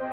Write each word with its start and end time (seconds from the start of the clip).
Hej 0.00 0.10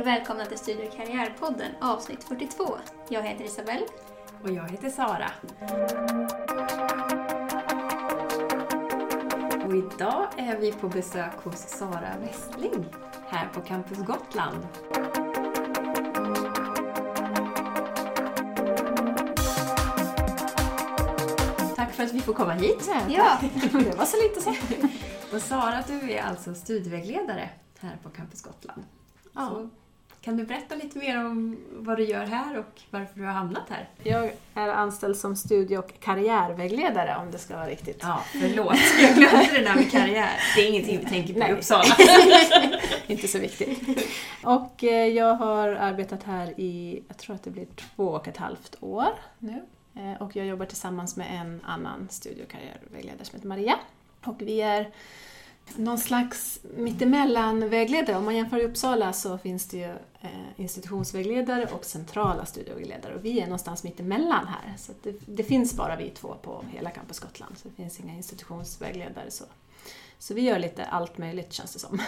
och 0.00 0.06
välkomna 0.06 0.44
till 0.44 0.58
Studio 0.58 0.90
karriärpodden 0.96 1.72
avsnitt 1.80 2.24
42. 2.24 2.78
Jag 3.08 3.22
heter 3.22 3.44
Isabelle. 3.44 3.86
Och 4.42 4.50
jag 4.50 4.70
heter 4.70 4.90
Sara. 4.90 5.30
Och 9.66 9.76
idag 9.76 10.26
är 10.36 10.58
vi 10.58 10.72
på 10.72 10.88
besök 10.88 11.44
hos 11.44 11.58
Sara 11.58 12.12
Westling 12.20 12.86
här 13.28 13.48
på 13.48 13.60
Campus 13.60 13.98
Gotland. 13.98 14.66
För 21.98 22.04
att 22.04 22.12
vi 22.12 22.20
får 22.20 22.32
komma 22.32 22.52
hit. 22.52 22.90
Ja, 23.08 23.38
Det 23.72 23.96
var 23.96 24.04
så 24.04 24.16
lite 24.22 24.40
så. 24.40 24.54
Och 25.36 25.42
Sara, 25.42 25.84
du 25.86 26.12
är 26.12 26.22
alltså 26.22 26.54
studievägledare 26.54 27.50
här 27.78 27.96
på 28.02 28.08
Campus 28.08 28.42
Gotland. 28.42 28.82
Ja. 29.34 29.48
Så 29.48 29.68
kan 30.20 30.36
du 30.36 30.44
berätta 30.44 30.74
lite 30.74 30.98
mer 30.98 31.24
om 31.24 31.56
vad 31.70 31.96
du 31.96 32.04
gör 32.04 32.26
här 32.26 32.58
och 32.58 32.80
varför 32.90 33.20
du 33.20 33.24
har 33.24 33.32
hamnat 33.32 33.62
här? 33.68 33.88
Jag 34.02 34.32
är 34.54 34.68
anställd 34.68 35.16
som 35.16 35.36
studie 35.36 35.76
och 35.76 36.00
karriärvägledare 36.00 37.16
om 37.22 37.30
det 37.30 37.38
ska 37.38 37.56
vara 37.56 37.68
riktigt. 37.68 37.98
Ja, 38.02 38.22
förlåt. 38.32 38.76
Jag 39.00 39.14
glömde 39.14 39.52
det 39.52 39.64
där 39.64 39.74
med 39.74 39.90
karriär. 39.90 40.40
Det 40.56 40.62
är 40.62 40.68
ingenting 40.68 40.98
vi 40.98 41.04
tänker 41.04 41.34
på 41.34 41.38
i 41.38 41.42
Nej. 41.42 41.52
Uppsala. 41.52 41.96
Inte 43.06 43.28
så 43.28 43.38
viktigt. 43.38 43.80
Och 44.44 44.84
eh, 44.84 45.06
jag 45.06 45.34
har 45.34 45.68
arbetat 45.68 46.22
här 46.22 46.60
i, 46.60 47.02
jag 47.08 47.16
tror 47.16 47.36
att 47.36 47.42
det 47.42 47.50
blir 47.50 47.66
två 47.76 48.04
och 48.04 48.28
ett 48.28 48.36
halvt 48.36 48.76
år 48.80 49.14
nu. 49.38 49.62
Eh, 49.94 50.22
och 50.22 50.36
jag 50.36 50.46
jobbar 50.46 50.66
tillsammans 50.66 51.16
med 51.16 51.40
en 51.40 51.60
annan 51.64 52.08
studie 52.10 52.42
och 52.42 52.50
karriärvägledare 52.50 53.24
som 53.24 53.36
heter 53.36 53.48
Maria. 53.48 53.78
Och 54.24 54.42
vi 54.42 54.60
är 54.60 54.90
någon 55.76 55.98
slags 55.98 56.60
mittemellan-vägledare. 56.76 58.16
Om 58.16 58.24
man 58.24 58.36
jämför 58.36 58.58
i 58.58 58.64
Uppsala 58.64 59.12
så 59.12 59.38
finns 59.38 59.68
det 59.68 59.76
ju 59.76 59.90
eh, 60.20 60.30
institutionsvägledare 60.56 61.66
och 61.66 61.84
centrala 61.84 62.46
studievägledare 62.46 63.14
och 63.14 63.24
vi 63.24 63.40
är 63.40 63.44
någonstans 63.44 63.84
mittemellan 63.84 64.46
här. 64.46 64.76
Så 64.76 64.92
det, 65.02 65.14
det 65.26 65.44
finns 65.44 65.76
bara 65.76 65.96
vi 65.96 66.10
två 66.10 66.34
på 66.42 66.64
hela 66.70 66.90
Campus 66.90 67.18
Gotland, 67.18 67.58
så 67.58 67.68
det 67.68 67.74
finns 67.74 68.00
inga 68.00 68.14
institutionsvägledare. 68.14 69.30
Så, 69.30 69.44
så 70.18 70.34
vi 70.34 70.40
gör 70.40 70.58
lite 70.58 70.84
allt 70.84 71.18
möjligt 71.18 71.52
känns 71.52 71.72
det 71.72 71.78
som 71.78 72.00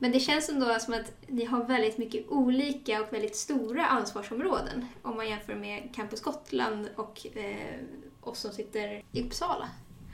men 0.00 0.12
det 0.12 0.20
känns 0.20 0.48
ändå 0.48 0.78
som 0.78 0.94
att 0.94 1.12
ni 1.26 1.44
har 1.44 1.64
väldigt 1.64 1.98
mycket 1.98 2.28
olika 2.28 3.02
och 3.02 3.12
väldigt 3.12 3.36
stora 3.36 3.86
ansvarsområden 3.86 4.86
om 5.02 5.16
man 5.16 5.28
jämför 5.28 5.54
med 5.54 5.94
Campus 5.94 6.20
Gotland 6.20 6.88
och 6.96 7.26
eh, 7.34 7.80
oss 8.20 8.38
som 8.38 8.52
sitter 8.52 9.02
i 9.12 9.22
Uppsala. 9.22 9.68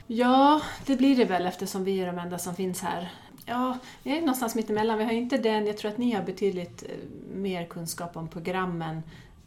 Ja, 0.07 0.61
det 0.85 0.95
blir 0.95 1.15
det 1.15 1.25
väl 1.25 1.45
eftersom 1.45 1.83
vi 1.83 1.99
är 1.99 2.05
de 2.07 2.19
enda 2.19 2.37
som 2.37 2.55
finns 2.55 2.81
här. 2.81 3.11
Ja, 3.45 3.77
vi 4.03 4.17
är 4.17 4.19
någonstans 4.19 4.55
mittemellan. 4.55 4.97
Vi 4.97 5.03
har 5.03 5.11
ju 5.11 5.17
inte 5.17 5.37
den, 5.37 5.67
jag 5.67 5.77
tror 5.77 5.91
att 5.91 5.97
ni 5.97 6.11
har 6.11 6.23
betydligt 6.23 6.83
eh, 6.83 6.89
mer 7.33 7.65
kunskap 7.65 8.17
om 8.17 8.27
programmen, 8.27 9.03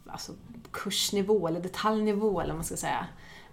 alltså 0.07 0.31
kursnivå 0.71 1.47
eller 1.47 1.59
detaljnivå 1.59 2.41
eller 2.41 2.49
vad 2.49 2.57
man 2.57 2.65
ska 2.65 2.77
säga. 2.77 3.07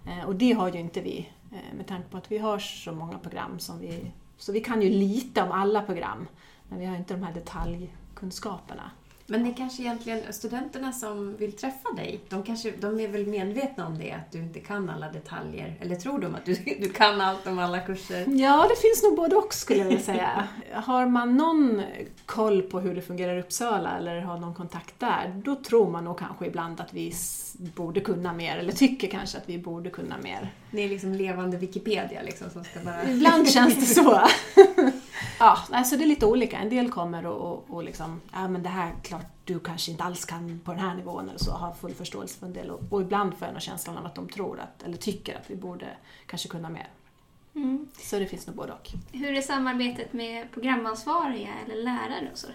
Eh, 0.07 0.25
och 0.25 0.35
det 0.35 0.51
har 0.51 0.73
ju 0.73 0.79
inte 0.79 1.01
vi 1.01 1.29
eh, 1.51 1.77
med 1.77 1.87
tanke 1.87 2.09
på 2.09 2.17
att 2.17 2.31
vi 2.31 2.37
har 2.37 2.59
så 2.59 2.91
många 2.91 3.17
program 3.17 3.59
som 3.59 3.79
vi... 3.79 4.11
Så 4.37 4.51
vi 4.51 4.59
kan 4.59 4.81
ju 4.81 4.89
lite 4.89 5.43
om 5.43 5.51
alla 5.51 5.81
program, 5.81 6.27
men 6.69 6.79
vi 6.79 6.85
har 6.85 6.95
inte 6.95 7.13
de 7.13 7.23
här 7.23 7.33
detaljkunskaperna. 7.33 8.91
Men 9.29 9.43
det 9.43 9.49
är 9.49 9.53
kanske 9.53 9.81
egentligen 9.81 10.33
studenterna 10.33 10.91
som 10.91 11.37
vill 11.37 11.51
träffa 11.51 11.91
dig. 11.95 12.19
De, 12.29 12.43
kanske, 12.43 12.71
de 12.79 12.99
är 12.99 13.07
väl 13.07 13.27
medvetna 13.27 13.87
om 13.87 13.97
det, 13.97 14.11
att 14.11 14.31
du 14.31 14.37
inte 14.37 14.59
kan 14.59 14.89
alla 14.89 15.11
detaljer. 15.11 15.75
Eller 15.81 15.95
tror 15.95 16.19
de 16.19 16.35
att 16.35 16.45
du, 16.45 16.55
du 16.55 16.89
kan 16.89 17.21
allt 17.21 17.47
om 17.47 17.59
alla 17.59 17.79
kurser? 17.79 18.25
Ja, 18.27 18.67
det 18.69 18.81
finns 18.81 19.03
nog 19.03 19.15
både 19.15 19.35
och 19.35 19.53
skulle 19.53 19.79
jag 19.79 19.87
vilja 19.87 20.03
säga. 20.03 20.47
Har 20.73 21.05
man 21.05 21.37
någon 21.37 21.81
koll 22.25 22.61
på 22.61 22.79
hur 22.79 22.95
det 22.95 23.01
fungerar 23.01 23.37
i 23.37 23.39
Uppsala 23.39 23.97
eller 23.97 24.21
har 24.21 24.37
någon 24.37 24.53
kontakt 24.53 24.99
där, 24.99 25.41
då 25.45 25.55
tror 25.55 25.91
man 25.91 26.03
nog 26.03 26.19
kanske 26.19 26.45
ibland 26.45 26.81
att 26.81 26.93
vi 26.93 27.13
borde 27.75 27.99
kunna 27.99 28.33
mer, 28.33 28.57
eller 28.57 28.71
tycker 28.71 29.07
kanske 29.07 29.37
att 29.37 29.49
vi 29.49 29.57
borde 29.57 29.89
kunna 29.89 30.17
mer. 30.17 30.53
Det 30.71 30.83
är 30.83 30.89
liksom 30.89 31.13
levande 31.13 31.57
Wikipedia 31.57 32.21
liksom 32.21 32.49
som 32.49 32.63
ska 32.63 32.79
bara... 32.79 33.09
Ibland 33.09 33.49
känns 33.49 33.75
det 33.75 33.85
så. 33.85 34.11
ja, 35.39 35.57
alltså 35.71 35.97
det 35.97 36.03
är 36.03 36.07
lite 36.07 36.25
olika. 36.25 36.57
En 36.59 36.69
del 36.69 36.89
kommer 36.91 37.25
och, 37.25 37.51
och, 37.51 37.65
och 37.75 37.83
liksom, 37.83 38.21
ja 38.33 38.47
men 38.47 38.63
det 38.63 38.69
här 38.69 38.93
klart 39.03 39.25
du 39.45 39.59
kanske 39.59 39.91
inte 39.91 40.03
alls 40.03 40.25
kan 40.25 40.59
på 40.65 40.71
den 40.71 40.81
här 40.81 40.95
nivån 40.95 41.29
eller 41.29 41.39
så, 41.39 41.51
har 41.51 41.73
full 41.73 41.93
förståelse 41.93 42.39
för 42.39 42.45
en 42.45 42.53
del. 42.53 42.69
Och, 42.71 42.81
och 42.89 43.01
ibland 43.01 43.37
får 43.37 43.45
jag 43.47 43.53
nog 43.53 43.61
känslan 43.61 43.97
av 43.97 44.05
att 44.05 44.15
de 44.15 44.29
tror 44.29 44.59
att, 44.59 44.83
eller 44.83 44.97
tycker 44.97 45.35
att 45.37 45.49
vi 45.51 45.55
borde 45.55 45.87
kanske 46.25 46.49
kunna 46.49 46.69
mer. 46.69 46.87
Så 47.99 48.19
det 48.19 48.25
finns 48.25 48.47
nog 48.47 48.55
både 48.55 48.73
och. 48.73 48.89
Hur 49.11 49.33
är 49.33 49.41
samarbetet 49.41 50.13
med 50.13 50.51
programansvariga 50.51 51.49
eller 51.65 51.83
lärare 51.83 52.29
och 52.31 52.37
så? 52.37 52.47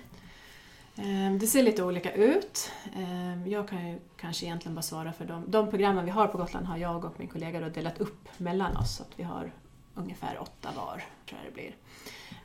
Ehm, 0.96 1.38
Det 1.38 1.46
ser 1.46 1.62
lite 1.62 1.82
olika 1.82 2.12
ut. 2.12 2.70
Ehm, 2.96 3.46
Jag 3.46 3.68
kan 3.68 3.88
ju 3.90 3.98
kanske 4.16 4.46
egentligen 4.46 4.74
bara 4.74 4.82
svara 4.82 5.12
för 5.12 5.24
dem. 5.24 5.44
De 5.48 5.70
programmen 5.70 6.04
vi 6.04 6.10
har 6.10 6.26
på 6.26 6.38
Gotland 6.38 6.66
har 6.66 6.76
jag 6.76 7.04
och 7.04 7.14
min 7.16 7.28
kollega 7.28 7.60
delat 7.68 8.00
upp 8.00 8.28
mellan 8.38 8.76
oss. 8.76 8.96
Så 8.96 9.02
att 9.02 9.12
vi 9.16 9.22
har 9.22 9.52
ungefär 9.94 10.38
åtta 10.40 10.68
var, 10.76 11.04
tror 11.28 11.40
jag 11.44 11.52
det 11.52 11.54
blir. 11.54 11.74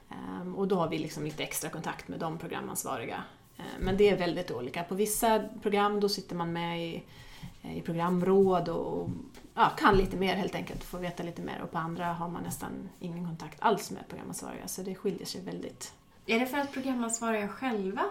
Ehm, 0.10 0.56
Och 0.56 0.68
då 0.68 0.76
har 0.76 0.88
vi 0.90 0.98
liksom 0.98 1.24
lite 1.24 1.44
extra 1.44 1.70
kontakt 1.70 2.08
med 2.08 2.20
de 2.20 2.38
programansvariga. 2.38 3.24
Ehm, 3.58 3.66
Men 3.80 3.98
det 3.98 4.10
är 4.10 4.18
väldigt 4.18 4.52
olika. 4.52 4.84
På 4.84 4.96
vissa 4.96 5.44
program 5.62 6.00
då 6.00 6.10
sitter 6.10 6.36
man 6.36 6.54
med 6.54 6.88
i, 6.90 7.04
i 7.62 7.82
programråd 7.82 8.70
och 8.70 9.10
ja, 9.56 9.70
kan 9.78 9.98
lite 9.98 10.18
mer 10.18 10.36
helt 10.36 10.56
enkelt, 10.56 10.84
får 10.84 11.00
veta 11.00 11.24
lite 11.24 11.42
mer. 11.42 11.62
Och 11.64 11.72
på 11.72 11.78
andra 11.78 12.06
har 12.06 12.30
man 12.30 12.44
nästan 12.44 12.90
ingen 13.00 13.26
kontakt 13.26 13.58
alls 13.62 13.92
med 13.92 14.08
programansvariga. 14.10 14.68
Så 14.68 14.82
det 14.82 14.96
skiljer 14.96 15.26
sig 15.26 15.42
väldigt 15.42 15.94
Är 16.26 16.40
det 16.40 16.46
för 16.46 16.58
att 16.58 16.74
programansvariga 16.74 17.48
själva 17.48 18.02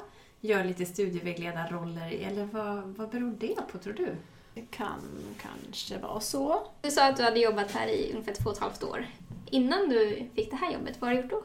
gör 0.41 0.65
lite 0.65 0.87
studievägledarroller 0.87 2.11
eller 2.13 2.45
vad, 2.45 2.83
vad 2.85 3.11
beror 3.11 3.35
det 3.41 3.57
på 3.73 3.79
tror 3.79 3.93
du? 3.95 4.15
Det 4.55 4.61
kan 4.71 5.01
kanske 5.41 5.99
vara 5.99 6.21
så. 6.21 6.63
Du 6.81 6.91
sa 6.91 7.09
att 7.09 7.17
du 7.17 7.23
hade 7.23 7.41
jobbat 7.41 7.71
här 7.71 7.87
i 7.89 8.11
ungefär 8.13 8.35
två 8.35 8.51
och 8.51 8.57
ett 8.57 8.63
halvt 8.63 8.85
år. 8.85 9.07
Innan 9.51 9.89
du 9.89 10.29
fick 10.35 10.51
det 10.51 10.57
här 10.57 10.73
jobbet, 10.73 11.01
vad 11.01 11.11
har 11.11 11.15
du 11.17 11.23
gjort 11.23 11.31
då? 11.31 11.43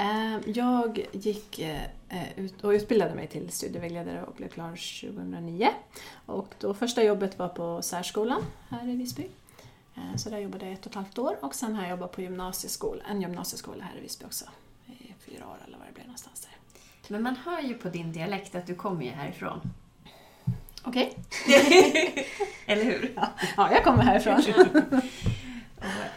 Eh, 0.00 0.38
Jag 0.50 1.06
gick 1.12 1.58
eh, 1.58 1.82
ut 2.36 2.64
och 2.64 2.70
utbildade 2.70 3.14
mig 3.14 3.26
till 3.26 3.50
studievägledare 3.50 4.22
och 4.22 4.34
blev 4.34 4.48
klar 4.48 4.68
2009. 5.10 5.68
Och 6.26 6.54
då 6.60 6.74
första 6.74 7.02
jobbet 7.04 7.38
var 7.38 7.48
på 7.48 7.82
särskolan 7.82 8.42
här 8.68 8.88
i 8.88 8.96
Visby. 8.96 9.26
Eh, 9.96 10.16
Så 10.16 10.30
där 10.30 10.38
jobbade 10.38 10.64
jag 10.64 10.72
ett 10.74 10.80
och 10.86 10.92
ett 10.92 10.94
halvt 10.94 11.18
år 11.18 11.36
och 11.40 11.54
sen 11.54 11.74
har 11.74 11.82
jag 11.82 11.90
jobbat 11.90 12.12
på 12.12 12.22
gymnasieskola, 12.22 13.02
en 13.10 13.20
gymnasieskola 13.22 13.84
här 13.84 13.98
i 13.98 14.00
Visby 14.00 14.24
också. 14.26 14.44
I 14.86 15.14
fyra 15.26 15.46
år 15.46 15.56
eller 15.66 15.78
vad 15.78 15.86
det 15.88 15.92
blir 15.94 16.04
någonstans 16.04 16.40
där. 16.40 16.56
Men 17.08 17.22
man 17.22 17.36
hör 17.36 17.60
ju 17.60 17.74
på 17.74 17.88
din 17.88 18.12
dialekt 18.12 18.54
att 18.54 18.66
du 18.66 18.74
kommer 18.74 19.04
ju 19.04 19.10
härifrån. 19.10 19.60
Okej. 20.84 21.16
Eller 22.66 22.84
hur? 22.84 23.12
Ja, 23.56 23.72
jag 23.72 23.84
kommer 23.84 24.02
härifrån. 24.02 24.42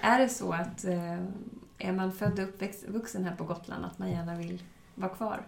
Är 0.02 0.20
det 0.20 0.30
så 0.30 0.52
att 0.54 0.86
eh, 0.86 1.24
är 1.84 1.92
man 1.92 2.12
född 2.12 2.40
och 2.40 2.46
uppvuxen 2.46 3.26
här 3.26 3.36
på 3.36 3.44
Gotland 3.44 3.86
att 3.86 4.00
man 4.00 4.12
gärna 4.12 4.36
vill 4.36 4.64
vara 4.96 5.10
kvar? 5.10 5.44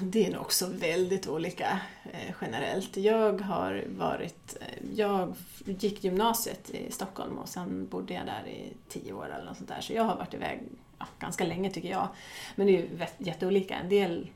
Det 0.00 0.26
är 0.26 0.32
nog 0.32 0.40
också 0.40 0.66
väldigt 0.66 1.28
olika 1.28 1.80
eh, 2.12 2.34
generellt. 2.40 2.96
Jag 2.96 3.40
har 3.40 3.84
varit... 3.88 4.56
Eh, 4.60 4.96
jag 4.96 5.34
gick 5.64 6.04
gymnasiet 6.04 6.70
i 6.70 6.92
Stockholm 6.92 7.38
och 7.38 7.48
sen 7.48 7.88
bodde 7.88 8.14
jag 8.14 8.26
där 8.26 8.46
i 8.46 8.72
tio 8.88 9.12
år 9.12 9.34
eller 9.34 9.44
något 9.44 9.56
sånt 9.56 9.68
där. 9.68 9.80
Så 9.80 9.92
jag 9.92 10.04
har 10.04 10.16
varit 10.16 10.34
iväg 10.34 10.60
ja, 10.98 11.06
ganska 11.18 11.44
länge 11.44 11.70
tycker 11.70 11.90
jag. 11.90 12.08
Men 12.56 12.66
det 12.66 12.72
är 12.72 12.76
ju 12.76 13.06
jätteolika. 13.18 13.74
En 13.74 13.88
del 13.88 14.30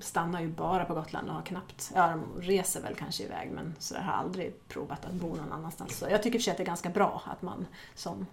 stannar 0.00 0.40
ju 0.40 0.48
bara 0.48 0.84
på 0.84 0.94
Gotland 0.94 1.28
och 1.28 1.34
har 1.34 1.42
knappt... 1.42 1.92
Ja, 1.94 2.08
de 2.08 2.42
reser 2.42 2.82
väl 2.82 2.94
kanske 2.94 3.24
iväg 3.24 3.50
men 3.50 3.74
så 3.78 3.94
jag 3.94 4.02
har 4.02 4.12
aldrig 4.12 4.68
provat 4.68 5.04
att 5.04 5.12
bo 5.12 5.34
någon 5.34 5.52
annanstans. 5.52 5.98
Så 5.98 6.06
jag 6.10 6.22
tycker 6.22 6.36
i 6.36 6.38
och 6.38 6.42
för 6.42 6.44
sig 6.44 6.50
att 6.50 6.56
det 6.56 6.62
är 6.62 6.66
ganska 6.66 6.88
bra 6.90 7.22
att 7.26 7.42
man 7.42 7.66
som 7.94 8.26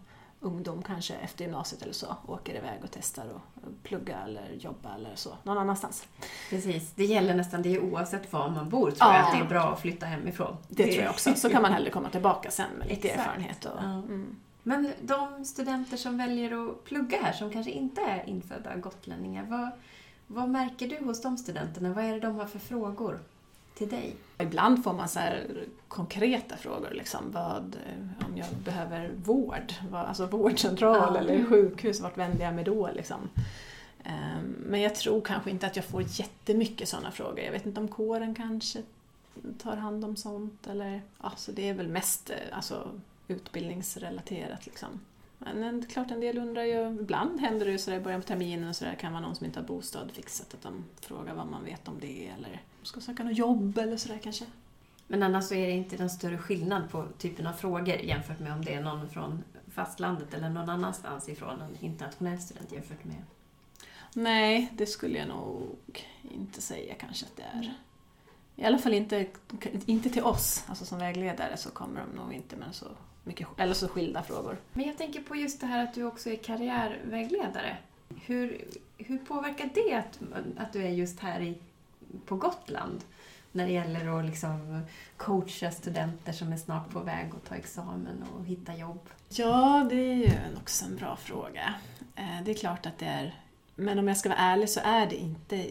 ungdom 0.44 0.82
kanske 0.82 1.14
efter 1.14 1.46
gymnasiet 1.46 1.82
eller 1.82 1.94
så 1.94 2.16
åker 2.28 2.56
iväg 2.56 2.80
och 2.84 2.90
testar 2.92 3.26
och 3.30 3.42
plugga 3.84 4.18
eller 4.26 4.50
jobba 4.60 4.96
eller 4.96 5.16
så 5.16 5.30
någon 5.44 5.58
annanstans. 5.58 6.08
Precis, 6.50 6.92
det 6.96 7.06
gäller 7.06 7.36
nästan 7.36 7.62
det 7.62 7.80
var 7.80 8.50
man 8.50 8.70
bor 8.70 8.92
tror 8.92 9.12
jag, 9.12 9.20
Ja. 9.22 9.28
att 9.28 9.34
det 9.40 9.46
är 9.46 9.50
bra 9.50 9.74
att 9.74 9.80
flytta 9.80 10.06
hemifrån. 10.06 10.58
Det 10.70 10.84
tror 10.84 11.04
jag 11.04 11.10
också. 11.10 11.34
Så 11.36 11.50
kan 11.50 11.62
man 11.62 11.74
hellre 11.74 11.90
komma 11.90 12.10
tillbaka 12.10 12.52
sen 12.52 12.72
med 12.80 12.88
lite 12.88 13.08
Exakt. 13.08 13.28
erfarenhet. 13.28 13.66
Och, 13.66 13.72
Ja. 13.78 13.84
mm. 13.94 14.36
Men 14.64 14.94
de 15.02 15.46
studenter 15.46 15.98
som 15.98 16.18
väljer 16.18 16.70
att 16.70 16.84
plugga 16.84 17.18
här, 17.24 17.34
som 17.34 17.52
kanske 17.52 17.72
inte 17.72 18.02
är 18.02 18.30
infödda 18.30 18.76
gotlänningar, 18.76 19.44
vad, 19.44 19.70
vad 20.28 20.50
märker 20.50 20.88
du 20.88 21.06
hos 21.06 21.22
de 21.22 21.38
studenterna? 21.38 21.94
Vad 21.94 22.04
är 22.06 22.14
det 22.14 22.20
de 22.20 22.36
har 22.36 22.46
för 22.46 22.60
frågor 22.60 23.20
till 23.74 23.90
dig? 23.90 24.16
Ibland 24.38 24.84
får 24.84 24.94
man 24.94 25.10
så 25.10 25.20
här 25.20 25.48
konkreta 25.88 26.58
frågor, 26.58 26.92
liksom, 26.92 27.32
vad, 27.32 27.76
eh, 27.88 28.26
om 28.28 28.38
jag 28.38 28.48
behöver 28.66 29.12
vård, 29.26 29.74
vad, 29.90 30.06
alltså 30.06 30.26
vårdcentral 30.26 31.12
Ja. 31.16 31.20
eller 31.20 31.46
sjukhus, 31.46 32.00
vart 32.02 32.18
vänder 32.18 32.46
jag 32.46 32.56
mig 32.56 32.64
då? 32.64 32.90
Liksom. 32.96 33.30
Ehm, 34.04 34.56
Men 34.60 34.82
jag 34.82 34.96
tror 34.96 35.22
kanske 35.22 35.50
inte 35.52 35.68
att 35.68 35.76
jag 35.76 35.86
får 35.86 36.02
jättemycket 36.08 36.90
sådana 36.90 37.12
frågor. 37.12 37.40
Jag 37.40 37.52
vet 37.52 37.66
inte 37.66 37.80
om 37.82 37.88
kåren 37.88 38.36
kanske 38.36 38.82
tar 39.58 39.76
hand 39.76 40.06
om 40.06 40.16
sånt 40.16 40.68
eller, 40.68 41.02
ja, 41.22 41.32
så 41.38 41.52
det 41.52 41.70
är 41.70 41.74
väl 41.74 41.88
mest 41.88 42.30
eh, 42.30 42.36
alltså, 42.58 42.88
utbildningsrelaterat. 43.28 44.66
Liksom. 44.66 44.90
Men 45.40 45.64
en- 45.64 45.86
klart 45.86 46.12
en 46.12 46.20
del 46.20 46.38
undrar 46.38 46.64
ju, 46.64 46.88
ibland 47.02 47.40
händer 47.40 47.66
det 47.66 47.72
ju 47.72 47.78
sådär 47.78 47.98
i 47.98 48.02
början 48.02 48.22
på 48.22 48.28
terminen 48.28 48.70
och 48.70 48.76
sådär 48.76 48.96
kan 48.96 49.12
vara 49.14 49.22
någon 49.22 49.36
som 49.36 49.46
inte 49.46 49.60
har 49.60 49.68
bostad 49.68 50.12
fixat 50.12 50.54
att 50.54 50.62
de 50.62 50.84
frågar 51.02 51.34
vad 51.34 51.48
man 51.48 51.64
vet 51.66 51.88
om 51.88 51.96
det 52.02 52.32
eller 52.38 52.62
ska 52.84 53.02
söka 53.02 53.24
något 53.24 53.38
jobb 53.38 53.78
eller 53.78 53.98
sådär 53.98 54.20
kanske. 54.24 54.46
Men 55.08 55.24
annars 55.24 55.46
så 55.46 55.54
är 55.54 55.68
det 55.68 55.74
inte 55.74 55.98
någon 55.98 56.10
större 56.10 56.38
skillnad 56.38 56.90
på 56.90 57.08
typen 57.18 57.48
av 57.48 57.54
frågor 57.54 57.96
jämfört 57.96 58.40
med 58.40 58.54
om 58.54 58.66
det 58.66 58.74
är 58.74 58.82
någon 58.82 59.10
från 59.10 59.44
fastlandet 59.72 60.34
eller 60.34 60.50
någon 60.50 60.70
annanstans 60.70 61.30
ifrån, 61.30 61.62
en 61.62 61.78
internationell 61.80 62.40
student 62.40 62.72
jämfört 62.72 63.04
med... 63.04 63.24
Nej, 64.16 64.74
det 64.78 64.86
skulle 64.86 65.18
jag 65.18 65.28
nog 65.28 65.78
inte 66.22 66.62
säga 66.62 66.94
kanske 66.94 67.26
att 67.26 67.36
det 67.36 67.44
är. 67.44 67.74
I 68.56 68.66
alla 68.66 68.78
fall 68.78 68.94
inte, 68.94 69.28
inte 69.86 70.10
till 70.10 70.24
oss, 70.24 70.66
alltså 70.68 70.86
som 70.86 71.00
vägledare 71.00 71.58
så 71.58 71.70
kommer 71.70 72.02
de 72.02 72.18
nog 72.18 72.34
inte 72.34 72.56
med 72.56 72.76
så 72.76 72.86
mycket, 73.24 73.48
eller 73.58 73.74
så 73.74 73.88
skilda 73.88 74.24
frågor. 74.24 74.58
Men 74.74 74.86
jag 74.86 74.98
tänker 74.98 75.22
på 75.22 75.36
just 75.36 75.62
det 75.62 75.68
här 75.68 75.84
att 75.84 75.94
du 75.94 76.04
också 76.04 76.30
är 76.30 76.36
karriärvägledare. 76.36 77.78
Hur, 78.26 78.68
hur 78.98 79.18
påverkar 79.18 79.70
det 79.74 79.94
att, 79.94 80.20
att 80.58 80.74
du 80.74 80.84
är 80.84 80.90
just 80.90 81.20
här 81.20 81.42
i, 81.42 81.58
på 82.26 82.36
Gotland? 82.36 83.04
När 83.52 83.66
det 83.66 83.72
gäller 83.72 84.20
att 84.20 84.26
liksom 84.26 84.82
coacha 85.18 85.72
studenter 85.72 86.32
som 86.32 86.54
är 86.54 86.58
snart 86.58 86.90
på 86.90 87.00
väg 87.00 87.32
att 87.36 87.46
ta 87.50 87.56
examen 87.56 88.24
och 88.36 88.46
hitta 88.46 88.76
jobb. 88.76 89.10
Ja, 89.30 89.88
det 89.90 89.96
är 89.96 90.16
ju 90.16 90.32
också 90.62 90.86
en 90.86 90.96
bra 90.96 91.16
fråga. 91.16 91.74
Eh, 92.16 92.44
det 92.46 92.52
är 92.52 92.56
klart 92.56 92.86
att 92.86 92.98
det 92.98 93.06
är, 93.06 93.42
men 93.76 94.00
om 94.00 94.08
jag 94.08 94.18
ska 94.18 94.30
vara 94.30 94.40
ärlig 94.40 94.70
så 94.70 94.80
är 94.84 95.08
det 95.08 95.16
inte 95.16 95.70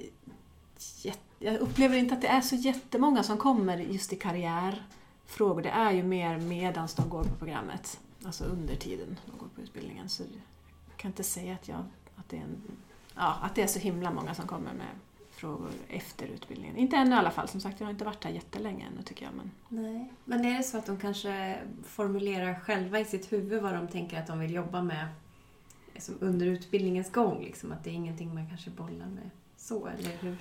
jätte, 1.03 1.21
jag 1.39 1.57
upplever 1.57 1.97
inte 1.97 2.15
att 2.15 2.21
det 2.21 2.29
är 2.29 2.41
så 2.41 2.57
jättemånga 2.57 3.23
som 3.23 3.39
kommer 3.39 3.79
just 3.79 4.13
i 4.13 4.17
karriärfrågor. 4.17 5.63
Det 5.63 5.71
är 5.71 5.93
ju 5.93 6.03
mer 6.03 6.39
medans 6.39 6.95
de 6.95 7.09
går 7.09 7.25
på 7.25 7.35
programmet, 7.35 8.01
alltså 8.25 8.45
under 8.45 8.77
tiden 8.77 9.19
de 9.27 9.39
går 9.39 9.49
på 9.55 9.61
utbildningen. 9.61 10.09
Så 10.09 10.23
jag 10.89 10.97
kan 10.97 11.11
inte 11.11 11.23
säga 11.23 11.55
att, 11.55 11.69
jag, 11.69 11.85
att, 12.17 12.29
det 12.29 12.37
är 12.37 12.41
en, 12.41 12.63
ja, 13.15 13.39
att 13.43 13.55
det 13.55 13.63
är 13.63 13.67
så 13.67 13.79
himla 13.79 14.11
många 14.11 14.35
som 14.35 14.47
kommer 14.47 14.73
med 14.73 14.87
frågor 15.43 15.71
efter 15.89 16.27
utbildningen. 16.27 16.77
Inte 16.77 16.97
ännu 16.97 17.15
i 17.15 17.19
alla 17.19 17.31
fall, 17.31 17.49
som 17.49 17.61
sagt 17.61 17.81
jag 17.81 17.87
har 17.87 17.93
inte 17.93 18.05
varit 18.05 18.25
här 18.25 18.31
jättelänge 18.31 18.87
ännu 18.87 19.03
tycker 19.03 19.25
jag. 19.25 19.35
Men... 19.35 19.51
Nej. 19.69 20.13
Men 20.25 20.45
är 20.45 20.57
det 20.57 20.63
så 20.63 20.79
att 20.79 20.87
de 20.87 20.97
kanske 20.97 21.59
formulerar 21.85 22.55
själva 22.55 23.01
i 23.01 23.05
sitt 23.05 23.33
huvud 23.33 23.63
vad 23.63 23.75
de 23.75 23.89
tänker 23.89 24.19
att 24.19 24.27
de 24.27 24.39
vill 24.39 24.55
jobba 24.55 24.83
med 24.83 25.09
liksom 25.95 26.15
under 26.21 26.47
utbildningens 26.47 27.13
gång? 27.13 27.45
Liksom, 27.45 27.73
att 27.73 27.85
det 27.85 27.91
är 27.91 27.95
ingenting 27.95 28.35
man 28.35 28.49
kanske 28.49 28.71
bollar 28.71 29.07
med 29.07 29.31
så, 29.57 29.87
eller 29.87 30.17
hur? 30.21 30.37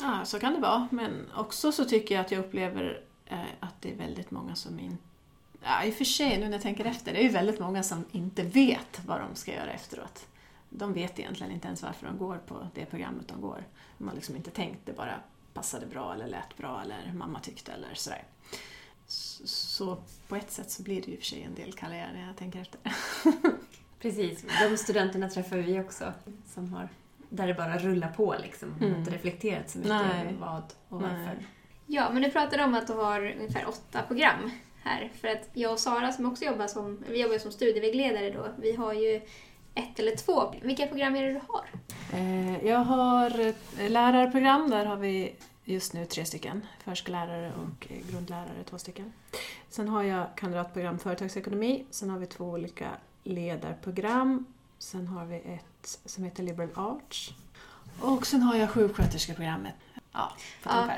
Ja, 0.00 0.24
så 0.24 0.40
kan 0.40 0.52
det 0.52 0.60
vara. 0.60 0.88
Men 0.90 1.26
också 1.36 1.72
så 1.72 1.84
tycker 1.84 2.14
jag 2.14 2.24
att 2.24 2.30
jag 2.30 2.44
upplever 2.44 3.02
eh, 3.26 3.40
att 3.60 3.82
det 3.82 3.92
är 3.92 3.96
väldigt 3.96 4.30
många 4.30 4.54
som 4.54 4.80
inte... 4.80 5.02
Ja, 5.62 5.84
i 5.84 5.90
och 5.90 5.94
för 5.94 6.04
sig, 6.04 6.38
nu 6.38 6.44
när 6.44 6.52
jag 6.52 6.62
tänker 6.62 6.84
efter, 6.84 7.12
det 7.12 7.18
är 7.18 7.22
ju 7.22 7.28
väldigt 7.28 7.60
många 7.60 7.82
som 7.82 8.04
inte 8.12 8.42
vet 8.42 9.00
vad 9.06 9.20
de 9.20 9.34
ska 9.34 9.54
göra 9.54 9.72
efteråt. 9.72 10.26
De 10.70 10.92
vet 10.92 11.18
egentligen 11.18 11.52
inte 11.52 11.66
ens 11.66 11.82
varför 11.82 12.06
de 12.06 12.18
går 12.18 12.40
på 12.46 12.68
det 12.74 12.86
programmet 12.86 13.28
de 13.28 13.40
går. 13.40 13.64
De 13.98 14.08
har 14.08 14.14
liksom 14.14 14.36
inte 14.36 14.50
tänkt, 14.50 14.86
det 14.86 14.92
bara 14.92 15.14
passade 15.54 15.86
bra 15.86 16.14
eller 16.14 16.26
lät 16.26 16.56
bra 16.56 16.82
eller 16.84 17.12
mamma 17.12 17.40
tyckte 17.40 17.72
eller 17.72 17.94
sådär. 17.94 18.24
Så, 19.06 19.46
så 19.46 19.98
på 20.28 20.36
ett 20.36 20.50
sätt 20.50 20.70
så 20.70 20.82
blir 20.82 21.02
det 21.02 21.10
ju 21.10 21.16
för 21.16 21.24
sig 21.24 21.42
en 21.42 21.54
del 21.54 21.72
karriär 21.72 22.10
när 22.14 22.26
jag 22.26 22.36
tänker 22.36 22.60
efter. 22.60 22.80
Precis, 24.00 24.44
de 24.62 24.76
studenterna 24.76 25.28
träffar 25.28 25.56
vi 25.56 25.80
också. 25.80 26.12
Som 26.54 26.72
har, 26.72 26.88
där 27.28 27.46
det 27.46 27.54
bara 27.54 27.78
rullar 27.78 28.08
på 28.08 28.36
liksom. 28.42 28.74
Mm. 28.80 28.98
Inte 28.98 29.10
reflekterat 29.10 29.70
så 29.70 29.78
mycket 29.78 29.92
Nej. 29.92 30.20
över 30.20 30.32
vad 30.32 30.62
och 30.88 31.00
varför. 31.00 31.36
Nej. 31.36 31.46
Ja, 31.86 32.10
men 32.12 32.22
du 32.22 32.30
pratade 32.30 32.64
om 32.64 32.74
att 32.74 32.86
du 32.86 32.92
har 32.92 33.20
ungefär 33.20 33.68
åtta 33.68 34.02
program 34.02 34.50
här. 34.82 35.10
För 35.20 35.28
att 35.28 35.48
jag 35.52 35.72
och 35.72 35.78
Sara 35.78 36.12
som 36.12 36.26
också 36.26 36.44
jobbar 36.44 36.66
som, 36.66 37.04
vi 37.08 37.22
jobbar 37.22 37.38
som 37.38 37.52
studievägledare 37.52 38.30
då, 38.30 38.48
vi 38.58 38.76
har 38.76 38.92
ju 38.92 39.20
ett 39.74 39.98
eller 39.98 40.16
två. 40.16 40.54
Vilka 40.62 40.86
program 40.86 41.16
är 41.16 41.22
det 41.22 41.32
du 41.32 41.40
har? 41.48 41.64
Eh, 42.12 42.66
Jag 42.66 42.78
har 42.78 43.54
lärarprogram, 43.88 44.70
där 44.70 44.84
har 44.86 44.96
vi 44.96 45.34
just 45.64 45.92
nu 45.92 46.04
tre 46.04 46.24
stycken. 46.24 46.66
Förskollärare 46.84 47.52
och 47.52 47.88
grundlärare 48.10 48.64
två 48.70 48.78
stycken. 48.78 49.12
Sen 49.68 49.88
har 49.88 50.02
jag 50.02 50.26
kandidatprogram 50.36 50.98
företagsekonomi, 50.98 51.84
sen 51.90 52.10
har 52.10 52.18
vi 52.18 52.26
två 52.26 52.44
olika 52.44 52.88
ledarprogram. 53.24 54.46
Sen 54.78 55.06
har 55.06 55.24
vi 55.26 55.36
ett 55.36 55.98
som 56.04 56.24
heter 56.24 56.42
Liberal 56.42 56.70
Arts. 56.74 57.30
Och 58.00 58.26
sen 58.26 58.42
har 58.42 58.56
jag 58.56 58.70
sjuksköterskeprogrammet. 58.70 59.74
Ja, 60.12 60.32
för 60.60 60.70
Ja. 60.70 60.90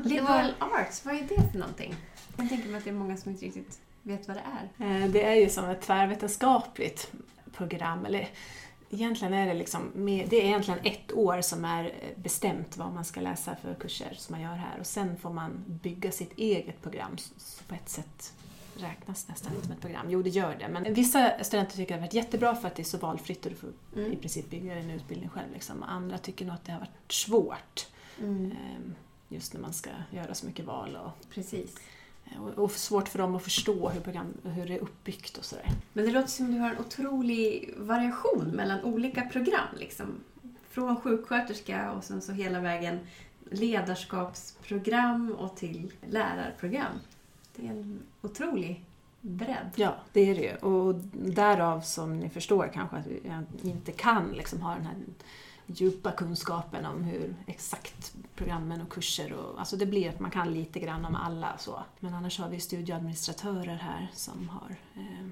Liberal 0.04 0.52
arts, 0.60 1.04
vad 1.04 1.14
är 1.14 1.20
det 1.22 1.50
för 1.52 1.58
någonting? 1.58 1.94
Jag 2.36 2.48
tänker 2.48 2.68
mig 2.68 2.78
att 2.78 2.84
det 2.84 2.90
är 2.90 2.94
många 2.94 3.16
som 3.16 3.30
inte 3.32 3.44
riktigt 3.44 3.80
vet 4.02 4.28
vad 4.28 4.36
det 4.36 4.42
är. 4.78 5.02
Eh, 5.04 5.08
Det 5.10 5.24
är 5.24 5.34
ju 5.34 5.48
som 5.48 5.64
ett 5.64 5.80
tvärvetenskapligt 5.80 7.12
program. 7.56 8.06
Eller 8.06 8.28
egentligen 8.90 9.34
är 9.34 9.46
det 9.46 9.54
liksom, 9.54 9.92
det 10.28 10.36
är 10.42 10.44
egentligen 10.44 10.80
ett 10.84 11.12
år 11.12 11.40
som 11.40 11.64
är 11.64 11.84
eh, 11.84 11.92
bestämt 12.22 12.76
vad 12.76 12.92
man 12.92 13.04
ska 13.04 13.20
läsa 13.20 13.56
för 13.56 13.74
kurser 13.74 14.14
som 14.18 14.32
man 14.32 14.40
gör 14.42 14.54
här. 14.56 14.80
Och 14.80 14.86
sen 14.86 15.16
får 15.16 15.30
man 15.32 15.64
bygga 15.66 16.10
sitt 16.10 16.38
eget 16.38 16.82
program. 16.82 17.16
Så 17.36 17.64
på 17.64 17.74
ett 17.74 17.88
sätt 17.88 18.32
räknas 18.78 19.28
nästan 19.28 19.52
inte 19.52 19.64
som 19.66 19.72
ett 19.72 19.80
program. 19.80 20.06
Jo, 20.10 20.22
det 20.22 20.30
gör 20.30 20.56
det. 20.58 20.68
Men 20.68 20.94
vissa 20.94 21.44
studenter 21.44 21.76
tycker 21.76 21.82
att 21.82 21.88
det 21.88 21.94
har 21.94 22.00
varit 22.06 22.14
jättebra 22.14 22.54
för 22.54 22.68
att 22.68 22.74
det 22.76 22.82
är 22.82 22.84
så 22.84 22.98
valfritt 22.98 23.44
och 23.46 23.50
du 23.52 23.56
får 23.56 23.70
Mm. 23.96 24.12
i 24.12 24.16
princip 24.16 24.50
bygga 24.50 24.74
din 24.74 24.90
utbildning 24.90 25.28
själv. 25.28 25.52
Liksom. 25.52 25.82
Andra 25.82 26.18
tycker 26.18 26.44
nog 26.44 26.54
att 26.54 26.64
det 26.64 26.72
har 26.72 26.78
varit 26.80 27.12
svårt. 27.12 27.86
Mm. 28.20 28.50
eh, 28.50 28.92
Just 29.28 29.52
när 29.54 29.60
man 29.60 29.72
ska 29.72 29.90
göra 30.10 30.34
så 30.34 30.46
mycket 30.46 30.64
val 30.64 30.96
och, 31.04 31.30
Precis. 31.34 31.76
Och, 32.56 32.70
svårt 32.70 33.08
för 33.08 33.18
dem 33.18 33.34
att 33.34 33.42
förstå 33.42 33.88
hur, 33.88 34.00
program, 34.00 34.34
hur 34.44 34.66
det 34.66 34.74
är 34.74 34.78
uppbyggt 34.78 35.38
och 35.38 35.44
sådär. 35.44 35.70
Men 35.92 36.04
det 36.04 36.10
låter 36.10 36.28
som 36.28 36.52
du 36.52 36.58
har 36.58 36.70
en 36.70 36.78
otrolig 36.78 37.74
variation 37.76 38.44
mellan 38.44 38.84
olika 38.84 39.22
program. 39.22 39.68
Liksom. 39.78 40.06
Från 40.70 41.00
sjuksköterska 41.00 41.92
och 41.92 42.04
sen 42.04 42.22
så 42.22 42.32
hela 42.32 42.60
vägen 42.60 42.98
ledarskapsprogram 43.50 45.32
och 45.32 45.56
till 45.56 45.92
lärarprogram. 46.10 46.92
Det 47.56 47.66
är 47.66 47.70
en 47.70 48.00
otrolig 48.22 48.84
bredd. 49.20 49.70
Ja, 49.74 49.96
det 50.12 50.30
är 50.30 50.34
det 50.34 50.42
ju. 50.42 50.56
Och 50.56 50.94
därav 51.12 51.80
som 51.80 52.18
ni 52.18 52.28
förstår 52.28 52.70
kanske 52.74 52.96
att 52.96 53.06
jag 53.24 53.70
inte 53.70 53.92
kan 53.92 54.32
liksom 54.32 54.62
ha 54.62 54.74
den 54.74 54.86
här 54.86 54.96
djupa 55.66 56.12
kunskapen 56.12 56.86
om 56.86 57.04
hur 57.04 57.34
exakt 57.46 58.15
programmen 58.36 58.80
och 58.80 58.92
kurser 58.92 59.32
och... 59.32 59.58
Alltså 59.58 59.76
det 59.76 59.86
blir 59.86 60.08
att 60.08 60.20
man 60.20 60.30
kan 60.30 60.54
lite 60.54 60.80
grann 60.80 61.04
om 61.04 61.14
alla 61.14 61.58
så. 61.58 61.82
Men 62.00 62.14
annars 62.14 62.38
har 62.38 62.48
vi 62.48 62.60
studieadministratörer 62.60 63.76
här 63.76 64.08
som 64.12 64.48
har 64.48 64.76
eh, 64.94 65.26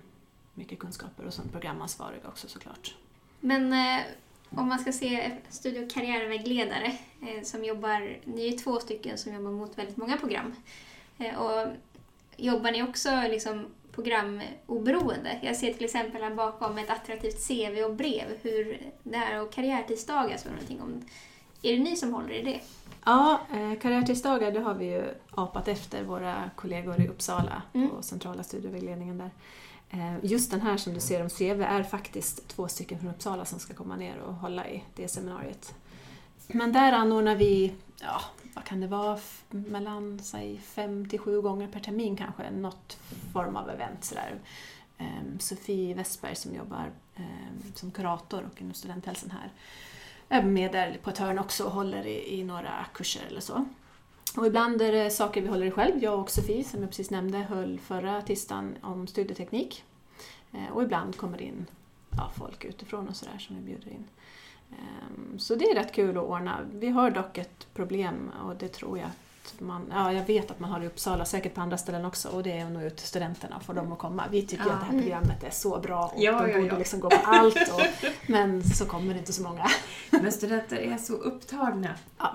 mycket 0.55 0.79
kunskaper 0.79 1.27
och 1.27 1.35
som 1.35 1.49
programansvariga 1.49 2.29
också 2.29 2.49
såklart. 2.49 2.95
Men 3.41 3.73
eh, 3.73 4.05
om 4.51 4.69
man 4.69 4.79
ska 4.79 4.93
se 4.93 5.31
studie 5.49 5.85
och 5.85 5.91
karriärvägledare 5.91 6.99
eh, 7.23 7.43
som 7.43 7.65
jobbar, 7.65 8.19
ni 8.25 8.47
är 8.47 8.51
ju 8.51 8.59
två 8.59 8.81
stycken 8.81 9.19
som 9.19 9.35
jobbar 9.35 9.51
mot 9.51 9.79
väldigt 9.79 9.97
många 9.97 10.17
program. 10.17 10.55
Eh, 11.19 11.35
och 11.35 11.69
jobbar 12.37 12.73
ni 12.73 12.83
också 12.83 13.11
liksom 13.31 13.67
programoberoende? 13.93 15.39
Jag 15.43 15.57
ser 15.57 15.73
till 15.73 15.85
exempel 15.85 16.23
här 16.23 16.35
bakom 16.35 16.79
ett 16.79 16.91
attraktivt 16.91 17.49
CV 17.49 17.83
och 17.85 17.95
brev 17.95 18.39
hur 18.43 18.93
det 19.03 19.17
här 19.17 19.43
och 19.43 19.53
karriärtisdagar 19.53 20.37
så 20.37 20.49
det 20.49 20.55
någonting 20.55 20.83
om. 20.83 21.05
Är 21.65 21.77
det 21.77 21.83
ni 21.83 21.97
som 21.97 22.15
håller 22.15 22.31
i 22.35 22.43
det? 22.43 22.61
Ja, 23.05 23.41
eh, 23.53 23.79
karriärtidsdagar 23.79 24.51
det 24.53 24.61
har 24.61 24.75
vi 24.75 24.85
ju 24.85 25.15
apat 25.31 25.69
efter 25.69 26.05
våra 26.05 26.51
kollegor 26.57 27.01
i 27.01 27.09
Uppsala 27.09 27.63
Mm. 27.73 27.91
på 27.91 28.03
centrala 28.03 28.43
studievägledningen 28.43 29.19
där. 29.19 29.31
Eh, 29.91 30.15
Just 30.25 30.51
den 30.51 30.61
här 30.61 30.77
som 30.77 30.95
du 30.95 31.01
ser 31.01 31.23
om 31.23 31.29
CV 31.31 31.63
är 31.63 31.83
faktiskt 31.83 32.49
två 32.49 32.69
stycken 32.69 32.99
från 32.99 33.11
Uppsala 33.11 33.45
som 33.45 33.59
ska 33.59 33.75
komma 33.75 33.97
ner 33.97 34.19
och 34.19 34.35
hålla 34.35 34.69
i 34.69 34.83
det 34.95 35.09
seminariet. 35.09 35.75
Men 36.47 36.73
där 36.73 36.93
anordnar 36.93 37.37
vi, 37.37 37.75
ja, 38.01 38.21
vad 38.55 38.65
kan 38.65 38.81
det 38.81 38.87
vara, 38.87 39.19
mellan 39.51 40.19
säg, 40.23 40.59
fem 40.59 41.09
till 41.09 41.19
sju 41.19 41.41
gånger 41.41 41.69
per 41.69 41.81
termin 41.81 42.17
kanske, 42.17 42.51
något 42.51 42.99
form 43.33 43.57
av 43.57 43.71
event 43.71 44.05
sådär. 44.05 44.35
Ehm, 44.99 45.39
Sofie 45.41 45.95
Westberg 45.95 46.37
som 46.37 46.55
jobbar 46.55 46.91
ehm, 47.17 47.73
som 47.75 47.91
kurator 47.91 48.49
och 48.53 48.61
inom 48.61 48.75
studenthälsan 48.75 49.31
här 49.31 49.51
är 50.29 50.43
med 50.43 50.73
där 50.73 50.99
på 51.03 51.11
ett 51.11 51.19
hörn 51.19 51.39
också 51.39 51.65
och 51.65 51.71
håller 51.71 52.07
i, 52.07 52.41
i 52.41 52.45
några 52.45 52.87
kurser 52.95 53.23
eller 53.29 53.41
så. 53.41 53.65
Och 54.37 54.47
ibland 54.47 54.83
är 54.83 54.93
det 54.93 55.11
saker 55.11 55.43
vi 55.43 55.49
håller 55.49 55.67
i 55.67 55.71
själv. 55.71 56.03
Jag 56.03 56.21
och 56.21 56.31
Sofie, 56.31 56.65
som 56.65 56.81
jag 56.81 56.91
precis 56.91 57.11
nämnde, 57.11 57.39
höll 57.39 57.79
förra 57.79 58.23
tisdagen 58.23 58.77
om 58.83 59.07
studieteknik. 59.07 59.85
Eh, 60.53 60.73
och 60.73 60.83
ibland 60.83 61.17
kommer 61.17 61.39
det 61.39 61.45
in 61.45 61.67
ja, 62.11 62.31
folk 62.37 62.65
utifrån 62.65 63.09
och 63.09 63.17
sådär 63.17 63.39
som 63.39 63.57
vi 63.57 63.63
bjuder 63.63 63.89
in. 63.89 64.05
Ehm, 64.71 65.39
så 65.39 65.55
det 65.55 65.65
är 65.65 65.75
rätt 65.75 65.93
kul 65.93 66.17
att 66.19 66.25
ordna. 66.25 66.61
Vi 66.73 66.89
har 66.89 67.11
dock 67.11 67.39
ett 67.39 67.67
problem 67.75 68.33
och 68.45 68.57
det 68.57 68.69
tror 68.69 68.99
jag 68.99 69.11
att 69.55 69.61
man, 69.61 69.87
ja 69.91 70.13
jag 70.13 70.25
vet 70.27 70.51
att 70.51 70.61
man 70.61 70.71
har 70.71 70.79
det 70.79 70.85
i 70.85 70.89
Uppsala, 70.89 71.25
säkert 71.25 71.55
på 71.55 71.61
andra 71.61 71.79
ställen 71.79 72.05
också, 72.05 72.29
och 72.29 72.43
det 72.43 72.53
är 72.59 72.65
att 72.67 72.73
nå 72.73 72.83
ut 72.83 72.97
till 72.97 73.07
studenterna 73.07 73.57
och 73.57 73.63
få 73.63 73.73
dem 73.73 73.93
att 73.93 73.99
komma. 73.99 74.25
Vi 74.31 74.43
tycker 74.47 74.65
Ja. 74.67 74.73
att 74.73 74.81
det 74.81 74.87
här 74.87 75.03
programmet 75.03 75.45
är 75.45 75.51
så 75.51 75.79
bra 75.79 76.07
och 76.15 76.23
Ja, 76.23 76.33
de 76.47 76.53
borde 76.53 76.67
ja. 76.67 76.79
liksom 76.79 77.01
gå 77.01 77.11
på 77.11 77.17
allt. 77.25 77.57
Och, 77.73 77.81
men 78.29 78.65
så 78.65 78.87
kommer 78.87 79.13
det 79.15 79.19
inte 79.19 79.33
så 79.33 79.43
många. 79.43 79.67
Men 80.11 80.33
studenter 80.33 80.77
är 80.77 80.97
så 80.99 81.13
upptagna 81.15 81.91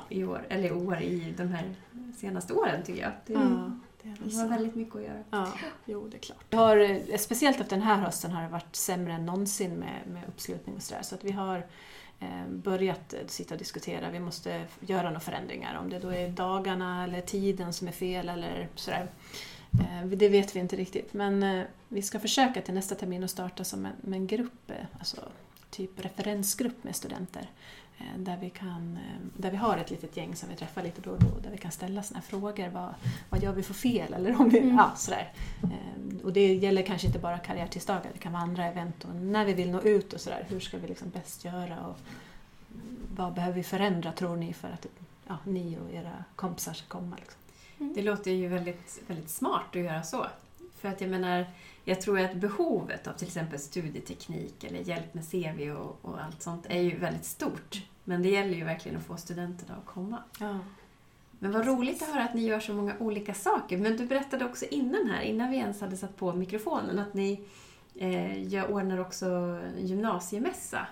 i 0.10 0.24
år, 0.24 0.46
eller 0.50 0.68
i 0.68 0.72
år, 0.72 1.02
i 1.02 1.34
de 1.38 1.48
här 1.48 1.76
senaste 2.18 2.54
åren 2.54 2.84
tycker 2.84 3.02
jag. 3.02 3.12
Det. 3.26 3.34
Det 4.04 4.16
Det 4.30 4.36
har 4.38 4.48
väldigt 4.48 4.76
mycket 4.76 4.96
att 4.96 5.02
göra. 5.04 5.24
Ja, 5.32 5.48
jo 5.86 6.08
det 6.08 6.18
är 6.18 6.22
klart. 6.22 6.40
Vi 6.50 6.58
har, 6.58 6.78
eh, 6.78 7.18
speciellt 7.18 7.60
efter 7.60 7.76
den 7.76 7.86
här 7.86 7.98
hösten 7.98 8.32
har 8.32 8.42
det 8.44 8.50
varit 8.50 8.76
sämre 8.76 9.14
än 9.14 9.26
någonsin 9.26 9.72
med, 9.76 10.00
med 10.08 10.24
uppslutning 10.28 10.76
och 10.76 10.82
sådär. 10.82 11.02
Så 11.04 11.16
att 11.16 11.24
vi 11.24 11.32
har 11.32 11.66
Eh, 12.20 12.48
börjat 12.48 13.14
sitta 13.28 13.54
och 13.54 13.60
diskutera. 13.60 14.10
Vi 14.10 14.20
måste 14.20 14.66
göra 14.80 15.04
några 15.04 15.20
förändringar. 15.20 15.78
Om 15.78 15.90
det 15.90 16.00
då 16.00 16.10
är 16.10 16.30
dagarna 16.30 17.04
eller 17.04 17.22
tiden 17.22 17.74
som 17.74 17.88
är 17.88 17.92
fel 17.92 18.30
eller 18.30 18.68
sådär. 18.76 19.08
Eh, 19.72 20.08
det 20.08 20.30
vet 20.30 20.56
vi 20.56 20.60
inte 20.60 20.76
riktigt. 20.76 21.14
Men 21.14 21.44
eh, 21.44 21.66
vi 21.88 22.02
ska 22.02 22.20
försöka 22.20 22.62
till 22.62 22.74
nästa 22.74 22.96
termin 22.96 23.24
att 23.24 23.32
starta 23.32 23.64
som 23.64 23.88
en, 24.14 24.28
grupp, 24.28 24.72
alltså 25.00 25.22
typ 25.70 26.06
referensgrupp 26.06 26.84
med 26.84 26.96
studenter. 26.96 27.50
Eh, 28.00 28.20
Där 28.20 28.38
vi, 28.42 28.50
kan, 28.50 28.98
eh, 28.98 29.28
där 29.38 29.52
vi 29.52 29.58
har 29.58 29.78
ett 29.78 29.92
litet 29.92 30.18
gäng 30.18 30.36
som 30.36 30.50
vi 30.50 30.56
träffar 30.56 30.84
lite 30.84 31.02
då 31.02 31.12
och 31.12 31.20
då. 31.20 31.40
Där 31.44 31.52
vi 31.52 31.58
kan 31.58 31.72
ställa 31.72 32.04
såna 32.04 32.20
här 32.20 32.26
frågor. 32.28 32.70
Vad, 32.70 32.94
vad 33.30 33.44
gör 33.44 33.54
vi 33.54 33.64
för 33.64 33.74
fel? 33.74 34.14
Eller 34.14 34.42
om 34.42 34.50
vi, 34.50 34.58
Mm. 34.60 34.76
ja, 34.76 34.92
sådär. 34.96 35.32
Eh, 35.64 36.22
Och 36.24 36.34
det 36.34 36.54
gäller 36.56 36.82
kanske 36.82 37.08
inte 37.08 37.20
bara 37.20 37.38
karriärtisdagar, 37.40 38.10
det 38.14 38.20
kan 38.20 38.32
vara 38.34 38.44
andra 38.44 38.66
event. 38.66 39.04
Och 39.06 39.16
när 39.16 39.46
vi 39.46 39.54
vill 39.54 39.72
nå 39.72 39.82
ut 39.82 40.14
och 40.14 40.22
sådär, 40.22 40.46
hur 40.50 40.60
ska 40.60 40.78
vi 40.78 40.88
liksom 40.88 41.10
bäst 41.10 41.46
göra? 41.46 41.80
Och 41.88 41.98
vad 43.16 43.34
behöver 43.34 43.56
vi 43.56 43.64
förändra 43.64 44.12
tror 44.12 44.36
ni 44.36 44.54
för 44.54 44.68
att 44.68 44.86
ja, 45.28 45.38
ni 45.44 45.78
och 45.78 45.94
era 45.94 46.24
kompisar 46.36 46.74
ska 46.74 46.88
komma? 46.88 47.16
Liksom? 47.20 47.40
Det 47.96 48.02
låter 48.02 48.32
ju 48.32 48.48
väldigt, 48.48 49.02
väldigt 49.08 49.30
smart 49.30 49.64
att 49.76 49.76
göra 49.82 50.04
så. 50.04 50.26
För 50.82 50.90
att 50.90 51.02
jag 51.02 51.10
menar, 51.10 51.46
jag 51.86 52.02
tror 52.02 52.20
att 52.20 52.34
behovet 52.34 53.08
av 53.08 53.14
till 53.14 53.28
exempel 53.28 53.60
studieteknik 53.60 54.64
eller 54.64 54.80
hjälp 54.80 55.14
med 55.14 55.32
CV 55.32 55.72
och, 55.72 56.00
och 56.02 56.24
allt 56.24 56.42
sånt 56.42 56.66
är 56.70 56.82
ju 56.82 56.98
väldigt 56.98 57.26
stort. 57.26 57.82
Men 58.04 58.24
det 58.24 58.30
gäller 58.30 58.54
ju 58.54 58.64
verkligen 58.64 58.98
att 58.98 59.06
få 59.06 59.18
studenterna 59.18 59.76
att 59.76 59.86
komma. 59.86 60.24
Ja. 60.40 60.60
Men 61.40 61.52
vad 61.52 61.68
roligt 61.68 62.02
att 62.02 62.10
höra 62.10 62.24
att 62.24 62.34
ni 62.34 62.42
gör 62.42 62.60
så 62.60 62.74
många 62.74 62.94
olika 63.00 63.34
saker. 63.34 63.78
Men 63.78 63.98
du 63.98 64.06
berättade 64.06 64.46
också 64.46 64.66
innan 64.66 65.10
här, 65.10 65.22
innan 65.22 65.52
vi 65.52 65.58
ens 65.58 65.82
hade 65.82 65.98
satt 65.98 66.18
på 66.18 66.34
mikrofonen, 66.34 67.00
att 67.00 67.14
ni 67.14 67.42
eh, 67.96 68.44
jag 68.44 68.72
ordnar 68.72 68.98
också 68.98 69.60
gymnasiemässa. 69.78 70.88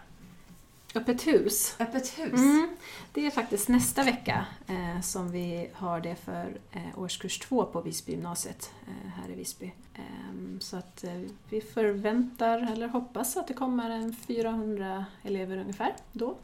Öppet 0.96 1.27
hus. 1.27 1.75
Öppet 1.79 2.20
hus. 2.20 2.34
Mm, 2.34 2.75
det 3.13 3.25
är 3.25 3.32
faktiskt 3.32 3.70
nästa 3.70 4.03
vecka 4.03 4.46
eh, 4.67 5.01
som 5.01 5.32
vi 5.32 5.70
har 5.74 6.00
det 6.00 6.15
för 6.15 6.58
eh, 6.72 7.00
årskurs 7.00 7.39
två 7.39 7.65
på 7.65 7.82
Visbygymnasiet 7.82 8.72
eh, 8.88 9.10
här 9.10 9.29
i 9.29 9.36
Visby. 9.36 9.74
Ehm, 9.96 10.60
så 10.62 10.77
att 10.77 11.03
eh, 11.03 11.22
vi 11.50 11.62
förväntar, 11.62 12.72
eller 12.74 12.88
hoppas, 12.88 13.38
att 13.38 13.48
det 13.48 13.53
kommer 13.53 13.89
en 13.89 14.15
400 14.15 15.06
elever 15.24 15.58
ungefär 15.58 15.96
då. 16.12 16.38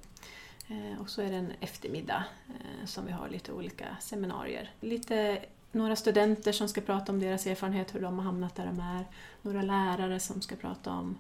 Eh, 0.68 1.02
och 1.02 1.10
så 1.10 1.22
är 1.22 1.30
det 1.30 1.36
en 1.36 1.52
eftermiddag 1.60 2.24
eh, 2.48 2.86
som 2.86 3.06
vi 3.06 3.12
har 3.12 3.30
lite 3.30 3.52
olika 3.52 3.98
seminarier. 4.02 4.72
Lite 4.80 5.46
några 5.72 5.96
studenter 5.96 6.52
som 6.52 6.68
ska 6.68 6.82
prata 6.82 7.12
om 7.12 7.20
deras 7.20 7.48
erfarenhet, 7.48 7.96
hur 7.96 8.00
de 8.00 8.18
har 8.18 8.26
hamnat 8.26 8.56
där 8.56 8.66
de 8.66 8.80
är. 8.80 9.06
Några 9.42 9.62
lärare 9.62 10.20
som 10.20 10.42
ska 10.42 10.56
prata 10.56 10.92
om 10.92 11.18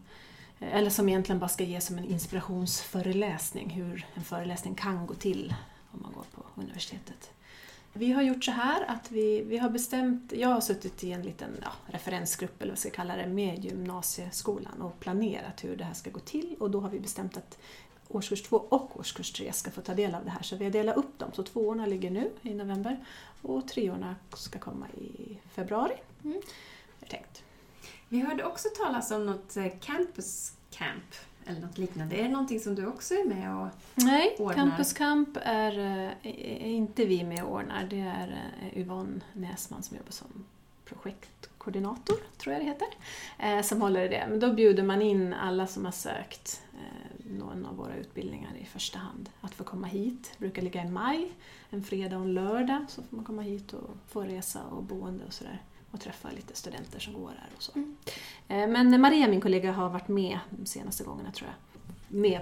eller 0.72 0.90
som 0.90 1.10
egentligen 1.10 1.40
bara 1.40 1.50
ska 1.50 1.64
ge 1.64 1.82
som 1.82 1.98
en 1.98 2.06
inspirationsföreläsning, 2.06 3.70
hur 3.70 4.06
en 4.14 4.24
föreläsning 4.24 4.76
kan 4.76 5.08
gå 5.08 5.14
till 5.14 5.56
om 5.92 6.02
man 6.02 6.14
går 6.14 6.26
på 6.36 6.62
universitetet. 6.62 7.32
Vi 7.96 8.12
har 8.12 8.22
gjort 8.22 8.44
så 8.44 8.52
här 8.52 8.86
att 8.88 9.12
vi, 9.12 9.44
vi 9.44 9.58
har 9.58 9.70
bestämt, 9.70 10.34
jag 10.36 10.50
har 10.50 10.62
suttit 10.62 11.04
i 11.04 11.12
en 11.12 11.22
liten 11.22 11.50
ja, 11.62 11.72
referensgrupp 11.86 12.62
eller 12.62 12.72
vad 12.72 12.76
jag 12.76 12.80
ska 12.80 12.90
kalla 12.90 13.16
det, 13.16 13.28
med 13.28 13.66
gymnasieskolan 13.66 14.82
och 14.82 15.00
planerat 15.00 15.64
hur 15.64 15.78
det 15.78 15.84
här 15.84 15.94
ska 15.94 16.10
gå 16.10 16.20
till 16.20 16.56
och 16.60 16.72
då 16.72 16.80
har 16.80 16.90
vi 16.90 17.00
bestämt 17.00 17.38
att 17.38 17.58
årskurs 18.08 18.44
två 18.44 18.58
och 18.58 19.00
årskurs 19.00 19.32
tre 19.32 19.54
ska 19.54 19.72
få 19.72 19.82
ta 19.82 19.94
del 19.94 20.16
av 20.16 20.26
det 20.26 20.32
här. 20.32 20.42
Så 20.42 20.56
vi 20.56 20.64
har 20.64 20.72
delat 20.72 20.98
upp 20.98 21.20
dem, 21.20 21.32
så 21.34 21.44
tvåorna 21.44 21.86
ligger 21.86 22.12
nu 22.12 22.32
i 22.42 22.54
november 22.54 23.06
och 23.42 23.68
treorna 23.68 24.16
ska 24.34 24.60
komma 24.60 24.88
i 24.90 25.38
februari. 25.52 25.96
Mm. 26.24 26.42
Är 27.02 27.08
tänkt. 27.08 27.43
Vi 28.14 28.20
hörde 28.20 28.44
också 28.44 28.68
talas 28.78 29.12
om 29.12 29.26
något 29.26 29.58
eh, 29.58 29.68
campus 29.82 30.54
camp 30.70 31.16
eller 31.46 31.62
något 31.62 31.78
liknande. 31.78 32.16
Är 32.16 32.24
det 32.24 32.30
någonting 32.30 32.60
som 32.60 32.76
du 32.76 32.88
också 32.88 33.14
är 33.14 33.26
med 33.26 33.56
och... 33.56 33.68
Nej, 33.96 34.36
ordnar. 34.40 34.54
Campus 34.54 34.94
Camp 34.94 35.38
är, 35.42 35.80
eh, 35.80 36.12
är 36.24 36.68
inte 36.68 37.06
vi 37.06 37.24
med 37.24 37.44
och 37.44 37.52
ordnar. 37.52 37.88
Det 37.90 38.00
är 38.00 38.52
eh, 38.62 38.78
Yvonne 38.80 39.22
Näsman 39.34 39.84
som 39.84 39.98
jobbar 39.98 40.12
som 40.12 40.46
projektkoordinator, 40.86 42.16
tror 42.38 42.54
jag 42.54 42.62
det 42.62 42.66
heter, 42.66 43.64
som 43.64 43.82
håller 43.82 44.06
i 44.06 44.08
det. 44.08 44.26
Men 44.30 44.40
då 44.40 44.54
bjuder 44.54 44.84
man 44.84 45.02
in 45.02 45.34
alla 45.34 45.68
som 45.68 45.86
har 45.86 45.92
sökt 45.92 46.62
någon 47.18 47.66
av 47.66 47.76
våra 47.76 47.96
utbildningar 47.96 48.52
i 48.62 48.66
första 48.66 49.00
hand 49.00 49.30
att 49.42 49.54
få 49.54 49.64
komma 49.64 49.88
hit. 49.88 50.32
Det 50.32 50.40
brukar 50.40 50.62
ligga 50.62 50.84
i 50.84 50.90
maj, 50.90 51.32
en 51.70 51.84
fredag 51.84 52.18
och 52.18 52.24
en 52.24 52.34
lördag, 52.34 52.86
så 52.90 53.04
får 53.04 53.16
man 53.16 53.26
komma 53.26 53.42
hit 53.42 53.74
och 53.74 53.90
få 54.08 54.22
resa 54.22 54.64
och 54.64 54.84
boende 54.84 55.26
och 55.26 55.34
sådär 55.34 55.62
och 55.94 56.00
träffa 56.02 56.30
lite 56.32 56.56
studenter 56.56 57.00
som 57.00 57.14
går 57.14 57.28
här 57.30 57.50
och 57.56 57.64
så. 57.64 57.72
Mm. 57.76 57.96
Eh, 58.48 58.68
Men 58.68 59.02
Maria, 59.02 59.28
min 59.28 59.42
kollega, 59.42 59.72
har 59.72 59.90
varit 59.90 60.08
med 60.08 60.40
de 60.50 60.66
senaste 60.66 61.04
gångerna 61.04 61.32
tror 61.32 61.50
jag. 61.50 61.56
Med, 62.20 62.40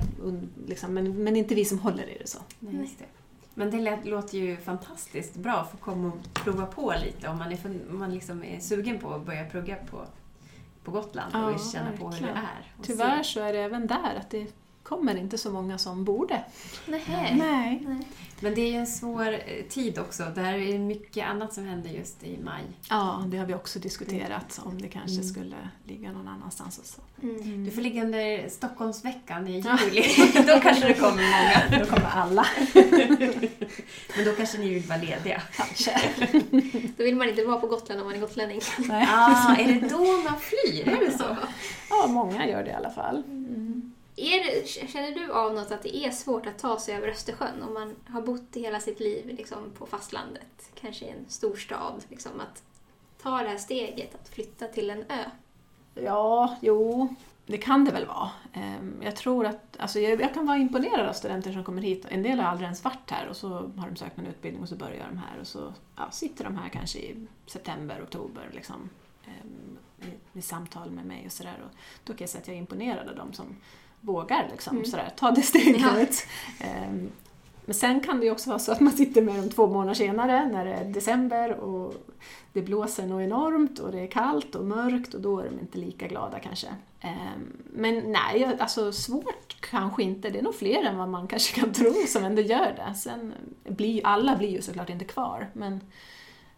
liksom, 0.68 0.94
men, 0.94 1.24
men 1.24 1.36
inte 1.36 1.56
vi 1.56 1.66
som 1.66 1.80
håller 1.80 2.10
i 2.10 2.18
det 2.22 2.28
så. 2.28 2.40
Nej, 2.60 2.76
just 2.76 3.00
det. 3.00 3.06
Men 3.54 3.72
det 3.72 4.06
låter 4.06 4.38
ju 4.38 4.58
fantastiskt 4.58 5.36
bra 5.36 5.54
att 5.54 5.72
få 5.72 5.78
komma 5.78 6.08
och 6.08 6.34
prova 6.34 6.66
på 6.66 6.94
lite 7.06 7.28
om 7.28 7.38
man 7.38 7.52
är, 7.52 7.58
för, 7.58 7.70
om 7.90 8.00
man 8.00 8.14
liksom 8.14 8.44
är 8.44 8.60
sugen 8.60 9.00
på 9.00 9.14
att 9.14 9.26
börja 9.26 9.46
plugga 9.46 9.76
på, 9.76 10.06
på 10.84 10.92
Gotland 10.92 11.36
och 11.36 11.52
Ja, 11.52 11.58
känna 11.74 11.98
på 11.98 12.10
hur 12.10 12.28
det 12.28 12.32
är. 12.34 12.74
Tyvärr 12.82 13.24
se. 13.24 13.34
så 13.34 13.40
är 13.40 13.54
det 13.54 13.60
även 13.60 13.88
där 13.88 14.16
att 14.20 14.30
det 14.30 14.48
kommer 14.92 15.16
inte 15.18 15.38
så 15.38 15.52
många 15.52 15.78
som 15.78 16.04
borde. 16.04 16.44
Nej. 16.86 17.04
Nej. 17.08 17.36
Nej. 17.88 18.08
Men 18.40 18.56
det 18.56 18.62
är 18.62 18.72
ju 18.72 18.78
en 18.78 18.88
svår 18.88 19.34
eh, 19.34 19.64
tid 19.70 20.00
också. 20.00 20.24
Där 20.36 20.54
är 20.54 20.80
mycket 20.80 21.28
annat 21.28 21.54
som 21.54 21.66
händer 21.68 21.90
just 21.90 22.24
i 22.24 22.38
maj. 22.44 22.64
Ja, 22.90 23.24
det 23.28 23.38
har 23.38 23.46
vi 23.46 23.54
också 23.54 23.80
diskuterat 23.80 24.60
om 24.64 24.82
det 24.82 24.88
kanske 24.88 25.12
Mm. 25.18 25.24
skulle 25.30 25.56
ligga 25.88 26.12
någon 26.12 26.28
annanstans 26.28 26.78
och 26.80 26.86
så. 26.86 27.02
Mm. 27.24 27.66
Du 27.66 27.72
får 27.72 27.82
ligga 27.82 28.04
under 28.04 28.50
Stockholmsveckan 28.50 29.48
i 29.48 29.60
Ja. 29.60 29.78
juli. 29.86 30.04
då 30.48 30.60
kanske 30.60 30.88
det 30.88 30.94
kommer 30.94 31.12
många. 31.24 31.80
Då 31.80 31.86
kommer 31.86 32.10
alla. 32.14 32.46
Men 34.16 34.26
då 34.26 34.32
kanske 34.38 34.58
ni 34.58 34.70
vill 34.74 34.84
vara 34.84 35.00
lediga. 35.00 35.42
Kanske. 35.56 36.02
Då 36.98 37.04
vill 37.04 37.16
man 37.16 37.30
inte 37.30 37.44
vara 37.46 37.58
på 37.58 37.68
Gotland 37.68 38.02
om 38.02 38.08
man 38.08 38.16
är 38.16 38.20
gotlänning. 38.22 38.62
Nej. 38.80 39.08
Ah, 39.12 39.56
är 39.56 39.68
det 39.68 39.88
då 39.90 39.98
man 40.30 40.40
flyr? 40.40 40.88
Är 40.90 41.06
det 41.06 41.18
så? 41.18 41.38
Ja, 41.90 42.08
många 42.08 42.48
gör 42.48 42.64
det 42.64 42.70
i 42.70 42.74
alla 42.74 42.90
fall. 42.90 43.24
Är 44.22 44.68
känner 44.88 45.12
du 45.12 45.32
av 45.32 45.54
något 45.54 45.72
att 45.72 45.84
det 45.84 45.96
är 45.96 46.12
svårt 46.12 46.46
att 46.46 46.60
ta 46.60 46.80
sig 46.80 46.96
över 46.96 47.08
Östersjön 47.08 47.64
om 47.64 47.74
man 47.74 47.96
har 48.08 48.22
bott 48.22 48.56
hela 48.56 48.80
sitt 48.80 49.00
liv 49.00 49.28
liksom, 49.28 49.72
på 49.78 49.86
fastlandet, 49.86 50.72
kanske 50.82 51.06
i 51.06 51.10
en 51.10 51.26
storstad, 51.28 52.04
liksom, 52.10 52.40
att 52.40 52.64
ta 53.22 53.42
det 53.42 53.50
här 53.50 53.58
steget 53.58 54.16
att 54.16 54.30
flytta 54.30 54.68
till 54.68 54.90
en 54.90 55.04
ö? 55.10 55.24
Ja, 55.94 56.58
jo, 56.62 57.16
det 57.46 57.58
kan 57.58 57.86
det 57.86 57.92
väl 57.92 58.06
vara. 58.06 58.30
Ehm, 58.54 59.02
jag 59.04 59.16
tror 59.16 59.46
att, 59.46 59.78
alltså 59.80 60.00
jag, 60.00 60.22
jag 60.22 60.34
kan 60.34 60.46
vara 60.46 60.58
imponerad 60.58 61.10
av 61.10 61.14
studenter 61.14 61.52
som 61.52 61.64
kommer 61.64 61.82
hit. 61.82 62.06
En 62.10 62.24
del 62.24 62.40
har 62.40 62.48
aldrig 62.48 62.66
ens 62.66 62.84
varit 62.84 63.12
här 63.12 63.28
och 63.28 63.38
så 63.38 63.50
har 63.50 63.90
de 63.90 63.96
sökt 63.96 64.18
en 64.18 64.28
utbildning 64.28 64.64
och 64.64 64.70
så 64.70 64.76
börjar 64.76 65.08
de 65.10 65.18
här 65.18 65.40
och 65.40 65.48
så 65.48 65.74
ja, 65.96 66.12
sitter 66.12 66.44
de 66.44 66.58
här 66.58 66.70
kanske 66.70 67.00
i 67.00 67.28
september, 67.46 68.04
oktober 68.04 68.50
liksom, 68.54 68.90
ehm, 69.26 69.78
i, 70.02 70.40
i 70.40 70.42
samtal 70.42 70.92
med 70.92 71.06
mig 71.06 71.24
och 71.26 71.32
sådär. 71.32 71.56
Då 72.04 72.14
kan 72.14 72.20
jag 72.20 72.30
säga 72.30 72.42
att 72.42 72.48
jag 72.48 72.56
är 72.56 72.60
imponerad 72.60 73.10
av 73.10 73.16
de 73.16 73.34
som 73.34 73.56
vågar 74.02 74.48
liksom, 74.52 74.76
Mm. 74.78 74.86
sådär, 74.90 75.10
ta 75.18 75.32
det 75.32 75.42
steget. 75.42 76.28
Ehm, 76.60 77.10
Men 77.66 77.74
sen 77.76 78.00
kan 78.00 78.20
det 78.20 78.26
ju 78.26 78.32
också 78.32 78.50
vara 78.50 78.60
så 78.60 78.72
att 78.72 78.80
man 78.80 78.94
sitter 78.94 79.22
med 79.22 79.36
dem 79.36 79.50
två 79.50 79.68
månader 79.68 79.94
senare 79.94 80.50
när 80.52 80.66
det 80.66 80.74
är 80.74 80.86
december 80.86 81.54
och 81.60 81.94
det 82.54 82.62
blåser 82.62 83.06
nog 83.08 83.22
enormt 83.22 83.80
och 83.80 83.92
det 83.92 84.00
är 84.00 84.08
kallt 84.08 84.56
och 84.56 84.66
mörkt 84.66 85.14
och 85.14 85.22
då 85.22 85.40
är 85.40 85.46
de 85.46 85.60
inte 85.60 85.78
lika 85.78 86.08
glada 86.08 86.40
kanske. 86.40 86.68
Ehm, 87.02 87.58
Men 87.66 88.12
nej, 88.12 88.58
alltså 88.60 88.92
svårt 88.92 89.58
kanske 89.60 90.04
inte. 90.04 90.30
Det 90.30 90.40
är 90.40 90.44
nog 90.44 90.56
fler 90.56 90.84
än 90.84 90.98
vad 90.98 91.10
man 91.10 91.28
kanske 91.28 91.60
kan 91.62 91.74
tro 91.74 91.94
som 92.08 92.24
ändå 92.24 92.42
gör 92.42 92.74
det. 92.78 92.94
Sen 92.96 93.34
blir, 93.64 94.06
alla 94.06 94.36
blir 94.36 94.50
ju 94.50 94.62
såklart 94.62 94.90
inte 94.90 95.06
kvar, 95.06 95.50
men, 95.54 95.82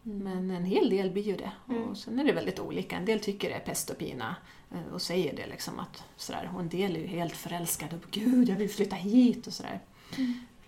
men 0.02 0.52
en 0.52 0.66
hel 0.66 0.90
del 0.90 1.12
blir 1.12 1.24
ju 1.24 1.36
det. 1.36 1.52
Mm. 1.70 1.84
Och 1.84 1.98
sen 1.98 2.20
är 2.20 2.24
det 2.24 2.34
väldigt 2.34 2.60
olika. 2.60 2.96
En 2.96 3.06
del 3.06 3.20
tycker 3.20 3.50
det 3.50 3.56
är 3.56 3.60
pest 3.60 3.90
och 3.90 3.98
pina 3.98 4.36
och 4.94 5.02
säger 5.02 5.36
det 5.36 5.48
liksom 5.48 5.80
att 5.80 6.04
sådär. 6.16 6.50
Och 6.54 6.60
en 6.60 6.70
del 6.70 6.96
är 6.96 7.00
ju 7.00 7.08
helt 7.08 7.36
förälskade 7.36 7.96
och 7.96 8.12
gud, 8.12 8.50
jag 8.50 8.56
vill 8.56 8.70
flytta 8.70 8.96
hit 8.96 9.48
och 9.48 9.54
sådär. 9.54 9.80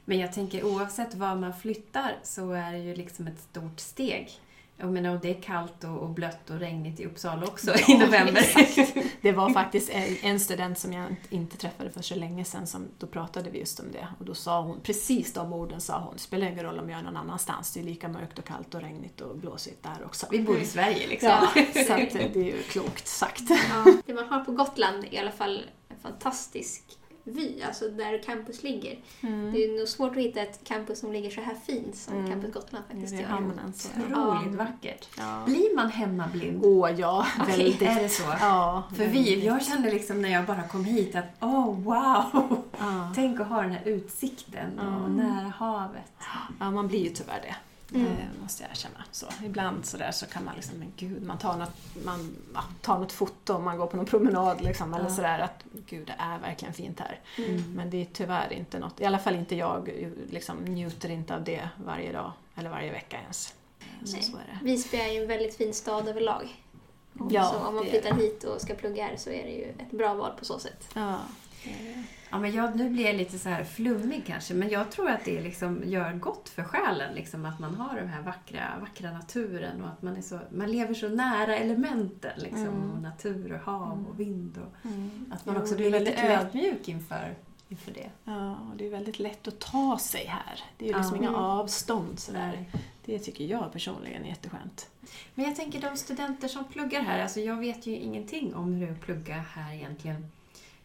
Men 0.06 0.20
jag 0.20 0.34
tänker 0.34 0.64
oavsett 0.64 1.16
var 1.16 1.36
man 1.36 1.54
flyttar 1.54 2.16
så 2.24 2.52
är 2.52 2.72
det 2.72 2.80
ju 2.80 2.96
liksom 2.96 3.28
ett 3.28 3.40
stort 3.40 3.80
steg. 3.80 4.40
Jag 4.78 4.92
menar, 4.94 5.16
och 5.16 5.22
det 5.22 5.30
är 5.30 5.42
kallt 5.42 5.84
och, 5.84 5.98
och 5.98 6.10
blött 6.10 6.50
och 6.50 6.60
regnigt 6.60 7.00
i 7.00 7.06
Uppsala 7.06 7.46
också 7.46 7.72
Ja, 7.72 7.96
i 7.96 7.98
november. 7.98 8.38
exakt. 8.56 8.94
Det 9.22 9.32
var 9.32 9.50
faktiskt 9.50 9.90
en, 9.90 10.16
en 10.22 10.40
student 10.40 10.80
som 10.80 10.94
jag 10.94 11.16
inte 11.30 11.58
träffade 11.58 11.90
för 11.92 12.02
så 12.02 12.16
länge 12.16 12.46
sedan, 12.46 12.68
som, 12.68 12.88
då 12.98 13.08
pratade 13.08 13.50
vi 13.50 13.60
just 13.60 13.80
om 13.80 13.92
det. 13.92 14.08
Och 14.20 14.26
då 14.26 14.34
sa 14.34 14.62
hon, 14.62 14.80
precis 14.84 15.34
de 15.34 15.54
orden 15.54 15.82
sa 15.82 16.00
hon, 16.00 16.18
spelar 16.20 16.48
ingen 16.48 16.64
roll 16.66 16.80
om 16.80 16.90
jag 16.90 17.00
är 17.00 17.04
någon 17.04 17.18
annanstans, 17.18 17.74
det 17.74 17.80
är 17.80 17.84
lika 17.84 18.08
mörkt 18.08 18.40
och 18.40 18.46
kallt 18.46 18.76
och 18.76 18.82
regnigt 18.82 19.22
och 19.22 19.38
blåsigt 19.38 19.84
där 19.84 20.06
också. 20.06 20.26
Vi 20.32 20.40
bor 20.40 20.58
i 20.58 20.66
Sverige 20.66 21.08
liksom. 21.08 21.30
Ja, 21.30 21.48
så 21.88 21.94
att 21.94 22.12
det 22.14 22.36
är 22.36 22.44
ju 22.44 22.62
klokt 22.64 23.08
sagt. 23.08 23.44
Ja. 23.50 23.94
Det 24.06 24.14
man 24.14 24.28
har 24.30 24.40
på 24.40 24.52
Gotland 24.52 25.04
är 25.04 25.14
i 25.14 25.18
alla 25.18 25.32
fall 25.32 25.66
en 25.90 25.98
fantastisk 26.00 26.84
vy, 27.28 27.62
alltså 27.62 27.90
där 27.90 28.24
campus 28.24 28.64
ligger. 28.64 29.00
Mm. 29.22 29.52
Det 29.54 29.64
är 29.66 29.80
nog 29.80 29.88
svårt 29.88 30.12
att 30.12 30.18
hitta 30.24 30.42
ett 30.42 30.60
campus 30.64 31.00
som 31.00 31.12
ligger 31.14 31.30
så 31.30 31.42
här 31.42 31.56
fint 31.66 31.96
som 31.96 32.14
Mm. 32.18 32.32
Campus 32.32 32.54
Gotland 32.54 32.86
faktiskt 32.92 33.12
Det 33.14 33.18
är 33.18 33.22
gör. 33.22 33.28
hamnen. 33.30 33.74
Så. 33.74 33.90
Otroligt 33.90 34.54
Ja. 34.58 34.58
vackert. 34.66 35.08
Ja. 35.18 35.44
Blir 35.46 35.76
man 35.76 35.90
hemmablind? 35.92 36.62
Åh 36.66 36.92
ja, 36.92 37.26
Okej, 37.42 37.58
väldigt. 37.58 37.82
är 37.82 38.04
det 38.04 38.10
så? 38.10 38.24
Ja, 38.40 38.84
För 38.96 39.06
vi, 39.08 39.46
jag 39.46 39.66
kände 39.66 39.92
liksom 39.92 40.22
när 40.22 40.30
jag 40.30 40.46
bara 40.46 40.64
kom 40.68 40.86
hit 40.86 41.16
att 41.16 41.26
åh 41.42 41.80
wow! 41.80 42.64
ja. 42.80 43.12
Tänk 43.16 43.40
att 43.40 43.48
ha 43.48 43.62
den 43.62 43.72
här 43.72 43.82
utsikten 43.88 44.80
och 44.80 45.06
Mm. 45.06 45.16
nära 45.16 45.54
havet. 45.58 46.12
ja, 46.60 46.72
man 46.72 46.88
blir 46.88 47.04
ju 47.04 47.10
tyvärr 47.10 47.42
det. 47.42 47.56
Mm. 47.94 48.08
Eh, 48.08 48.42
måste 48.42 48.64
jag 48.64 48.72
erkänna. 48.72 49.04
Så, 49.12 49.26
ibland 49.46 49.86
så, 49.86 49.98
där 49.98 50.12
så 50.12 50.26
kan 50.26 50.46
man 50.46 50.56
liksom, 50.56 50.78
men 50.78 50.94
gud, 50.98 51.24
man 51.24 51.38
tar 51.38 51.58
något, 51.58 51.96
man, 52.06 52.36
ja, 52.54 52.64
tar 52.82 53.00
något 53.00 53.12
foto 53.12 53.60
man 53.60 53.78
går 53.78 53.88
på 53.88 53.98
någon 53.98 54.06
promenad 54.06 54.62
liksom, 54.62 54.94
eller 54.94 55.04
Ja. 55.04 55.10
sådär 55.16 55.40
att 55.40 55.64
gud, 55.90 56.08
det 56.08 56.16
är 56.18 56.40
verkligen 56.40 56.74
fint 56.74 57.00
här. 57.00 57.20
Mm. 57.38 57.74
Men 57.76 57.90
det 57.90 58.02
är 58.02 58.06
tyvärr 58.14 58.54
inte 58.54 58.80
något, 58.80 59.02
i 59.02 59.06
alla 59.06 59.20
fall 59.20 59.36
inte 59.36 59.56
jag, 59.56 59.90
liksom, 60.30 60.58
njuter 60.58 61.10
inte 61.10 61.36
av 61.36 61.44
det 61.44 61.70
varje 61.86 62.12
dag 62.12 62.32
eller 62.56 62.70
varje 62.70 62.92
vecka 62.92 63.18
ens. 63.22 63.54
Så, 64.04 64.18
så 64.22 64.38
är. 64.38 64.60
Visby 64.64 64.98
är 64.98 65.12
ju 65.14 65.22
en 65.22 65.28
väldigt 65.28 65.58
fin 65.58 65.74
stad 65.74 66.08
överlag. 66.08 66.62
Ja, 67.30 67.44
så 67.44 67.68
om 67.68 67.76
man 67.76 67.86
flyttar 67.86 68.14
hit 68.16 68.44
och 68.44 68.62
ska 68.62 68.76
plugga 68.76 69.04
här 69.06 69.18
så 69.18 69.30
är 69.30 69.44
det 69.44 69.52
ju 69.52 69.64
ett 69.64 69.92
bra 69.92 70.14
val 70.14 70.32
på 70.40 70.46
så 70.46 70.60
sätt. 70.60 70.88
Ja, 70.94 71.20
det 71.64 71.70
är 71.70 71.84
det. 71.84 72.04
Ja, 72.30 72.40
men 72.40 72.52
jag, 72.54 72.76
nu 72.76 72.90
blir 72.90 73.06
jag 73.06 73.16
lite 73.16 73.40
så 73.40 73.50
här 73.50 73.64
flummig 73.64 74.24
kanske, 74.28 74.54
men 74.54 74.70
jag 74.70 74.92
tror 74.92 75.10
att 75.10 75.26
det 75.26 75.42
liksom 75.42 75.82
gör 75.86 76.14
gott 76.14 76.50
för 76.50 76.64
själen. 76.64 77.14
Liksom, 77.16 77.46
att 77.46 77.60
man 77.60 77.76
har 77.76 77.96
den 77.96 78.08
här 78.08 78.22
vackra, 78.22 78.64
vackra 78.80 79.12
naturen 79.12 79.82
och 79.84 79.90
att 79.90 80.02
man, 80.02 80.18
är 80.18 80.22
så, 80.22 80.40
man 80.52 80.72
lever 80.72 80.94
så 80.94 81.10
nära 81.10 81.58
elementen. 81.58 82.32
Liksom, 82.38 82.62
Mm. 82.68 82.92
och 82.92 83.02
natur 83.02 83.54
och 83.54 83.60
hav 83.74 84.06
och 84.10 84.20
vind. 84.20 84.58
Och, 84.58 84.86
Mm. 84.92 85.32
att 85.36 85.46
man 85.46 85.56
Jo, 85.56 85.62
också 85.62 85.76
blir 85.76 85.92
lite 85.92 86.14
ödmjuk 86.28 86.88
inför, 86.88 87.36
inför 87.70 87.92
det. 87.92 88.10
Ja, 88.24 88.52
och 88.72 88.78
det 88.78 88.86
är 88.86 88.90
väldigt 88.90 89.20
lätt 89.20 89.48
att 89.48 89.60
ta 89.60 89.98
sig 90.02 90.26
här. 90.26 90.60
Det 90.78 90.86
är 90.86 90.90
ju 90.90 90.96
liksom 90.98 91.16
Ja. 91.16 91.22
inga 91.22 91.30
Mm. 91.30 91.42
avstånd 91.42 92.20
sådär. 92.20 92.66
Det 93.06 93.20
tycker 93.20 93.44
jag 93.46 93.72
personligen 93.72 94.24
är 94.24 94.28
jätteskönt. 94.30 94.90
Men 95.36 95.46
jag 95.46 95.56
tänker 95.56 95.82
de 95.82 95.98
studenter 95.98 96.48
som 96.48 96.64
pluggar 96.66 97.02
här, 97.02 97.22
alltså 97.24 97.40
jag 97.40 97.56
vet 97.56 97.86
ju 97.88 97.96
ingenting 97.96 98.56
om 98.56 98.74
hur 98.74 98.82
det 98.82 98.88
är 98.88 98.96
att 98.96 99.02
plugga 99.02 99.34
här 99.56 99.74
egentligen. 99.74 100.32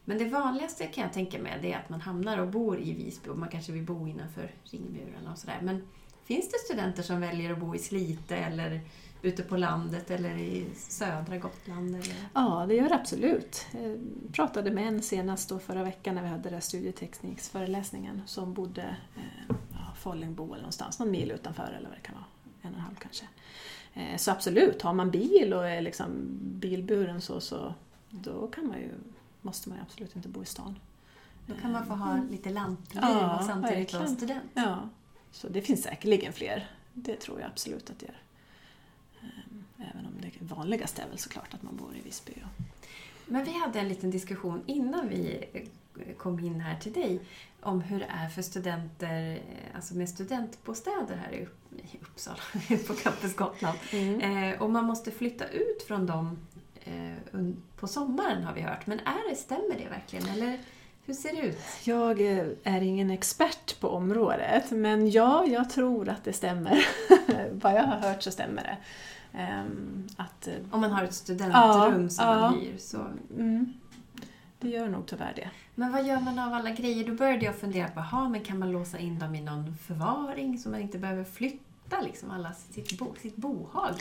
Men 0.04 0.18
det 0.18 0.24
vanligaste 0.24 0.86
kan 0.86 1.04
jag 1.04 1.12
tänka 1.12 1.38
mig 1.38 1.58
det 1.62 1.72
är 1.72 1.78
att 1.78 1.88
man 1.88 2.00
hamnar 2.00 2.38
och 2.38 2.48
bor 2.48 2.80
i 2.80 2.92
Visby 2.94 3.30
och 3.30 3.38
man 3.38 3.48
kanske 3.48 3.72
vill 3.72 3.82
bo 3.82 4.08
innanför 4.08 4.50
ringmurarna 4.64 5.32
och 5.32 5.38
sådär. 5.38 5.58
Men 5.62 5.88
finns 6.24 6.48
det 6.48 6.58
studenter 6.58 7.02
som 7.02 7.20
väljer 7.20 7.52
att 7.52 7.58
bo 7.58 7.74
i 7.74 7.78
Slite 7.78 8.36
eller 8.36 8.80
ute 9.22 9.42
på 9.42 9.56
landet 9.56 10.10
eller 10.10 10.38
i 10.38 10.66
södra 10.74 11.38
Gotland? 11.38 11.94
Eller? 11.94 12.14
Ja, 12.34 12.64
det 12.68 12.74
gör 12.74 12.88
det 12.88 12.94
absolut. 12.94 13.66
Jag 13.72 13.98
pratade 14.32 14.70
med 14.70 14.88
en 14.88 15.02
senast 15.02 15.48
då 15.48 15.58
förra 15.58 15.82
veckan 15.82 16.14
när 16.14 16.22
vi 16.22 16.28
hade 16.28 16.42
den 16.42 16.52
där 16.52 16.60
studietekniksföreläsningen 16.60 18.22
som 18.26 18.54
bodde 18.54 18.96
eh, 19.16 19.56
Follingbo 19.96 20.44
eller 20.44 20.62
någonstans, 20.62 20.98
någon 20.98 21.10
mil 21.10 21.30
utanför 21.30 21.74
eller 21.78 21.88
vad 21.88 21.98
det 21.98 22.02
kan 22.02 22.14
vara, 22.14 22.24
en 22.62 22.70
och 22.70 22.78
en 22.78 22.84
halv 22.84 22.94
kanske. 22.94 23.24
Eh, 23.94 24.16
så 24.16 24.30
absolut, 24.30 24.82
har 24.82 24.92
man 24.92 25.10
bil 25.10 25.54
och 25.54 25.68
är 25.68 25.80
liksom 25.80 26.38
bilburen 26.40 27.20
så, 27.20 27.40
så 27.40 27.74
då 28.10 28.46
kan 28.46 28.66
man 28.66 28.78
ju, 28.78 28.90
måste 29.42 29.68
man 29.68 29.78
absolut 29.82 30.16
inte 30.16 30.28
bo 30.28 30.42
i 30.42 30.46
stan. 30.46 30.78
Då 31.46 31.54
kan 31.54 31.72
man 31.72 31.86
få 31.86 31.94
ha 31.94 32.18
lite 32.30 32.50
lantliv 32.50 33.02
Ja, 33.02 33.38
och 33.38 33.44
samtidigt 33.44 33.92
vara 33.94 34.06
student. 34.06 34.50
Ja, 34.54 34.88
så 35.32 35.48
det 35.48 35.62
finns 35.62 35.82
säkerligen 35.82 36.32
fler. 36.32 36.70
Det 36.94 37.16
tror 37.20 37.40
jag 37.40 37.50
absolut 37.50 37.90
att 37.90 37.98
det 37.98 38.06
gör. 38.06 38.16
Ehm, 39.22 39.64
Även 39.92 40.06
om 40.06 40.12
det 40.20 40.30
vanligaste 40.54 41.02
är 41.02 41.08
väl 41.08 41.18
såklart 41.18 41.54
att 41.54 41.62
man 41.62 41.76
bor 41.76 41.96
i 41.96 42.00
Visby. 42.00 42.32
Men 43.26 43.44
vi 43.44 43.52
hade 43.58 43.80
en 43.80 43.88
liten 43.88 44.10
diskussion 44.10 44.62
innan 44.66 45.08
vi 45.08 45.44
eh, 45.52 46.14
kom 46.16 46.38
in 46.40 46.60
här 46.60 46.76
till 46.78 46.92
dig 46.92 47.20
om 47.62 47.80
hur 47.80 47.98
det 47.98 48.06
är 48.06 48.28
för 48.28 48.42
studenter 48.42 49.32
eh, 49.36 49.76
alltså 49.76 49.94
med 49.94 50.08
studentbostäder 50.08 51.16
här 51.16 51.32
i 51.32 51.42
Upp- 51.44 51.56
i 51.92 51.98
Uppsala, 52.02 52.38
på 52.86 52.94
Campus 52.94 53.36
Gotland. 53.36 53.78
Eh, 53.92 54.62
och 54.62 54.70
man 54.70 54.84
måste 54.84 55.10
flytta 55.10 55.48
ut 55.48 55.82
från 55.86 56.06
dem 56.06 56.38
på 57.76 57.86
sommaren 57.86 58.42
har 58.44 58.54
vi 58.54 58.60
hört. 58.60 58.86
Men 58.86 59.00
är 59.00 59.30
det, 59.30 59.36
stämmer 59.36 59.78
det 59.78 59.88
verkligen? 59.88 60.28
Eller 60.28 60.58
hur 61.04 61.14
ser 61.14 61.36
det 61.36 61.42
ut? 61.48 61.58
Jag 61.84 62.20
eh, 62.20 62.46
är 62.64 62.80
ingen 62.80 63.10
expert 63.10 63.80
på 63.80 63.88
området, 63.88 64.70
men 64.70 65.10
ja, 65.10 65.46
jag 65.46 65.70
tror 65.70 66.08
att 66.08 66.24
det 66.24 66.32
stämmer. 66.32 66.86
Vad 67.52 67.74
jag 67.74 67.82
har 67.82 67.98
hört 67.98 68.22
så 68.22 68.30
stämmer 68.30 68.62
det. 68.62 68.76
Ehm, 69.38 70.06
att, 70.16 70.46
eh, 70.46 70.54
Om 70.70 70.80
man 70.80 70.90
har 70.90 71.04
ett 71.04 71.14
studentrum 71.14 71.52
Ja, 71.62 72.08
som 72.08 72.26
ja. 72.26 72.40
man 72.40 72.60
hyr 72.60 72.78
så... 72.78 73.06
mm, 73.36 73.72
det 74.60 74.68
gör 74.68 74.88
nog 74.88 75.06
tyvärr 75.06 75.32
det. 75.36 75.50
Men 75.74 75.92
vad 75.92 76.06
gör 76.06 76.20
man 76.20 76.38
av 76.38 76.54
alla 76.54 76.70
grejer? 76.70 77.06
Då 77.06 77.14
började 77.14 77.44
jag 77.44 77.56
fundera 77.56 77.88
på, 77.88 78.00
aha, 78.00 78.28
men 78.28 78.40
kan 78.40 78.58
man 78.58 78.72
låsa 78.72 78.98
in 78.98 79.18
dem 79.18 79.34
i 79.34 79.40
någon 79.40 79.76
förvaring 79.76 80.58
så 80.58 80.68
man 80.68 80.80
inte 80.80 80.98
behöver 80.98 81.24
flytta 81.24 82.00
liksom 82.00 82.30
alla 82.30 82.52
sitt, 82.52 82.98
bo, 82.98 83.14
sitt 83.22 83.36
bohag? 83.36 83.94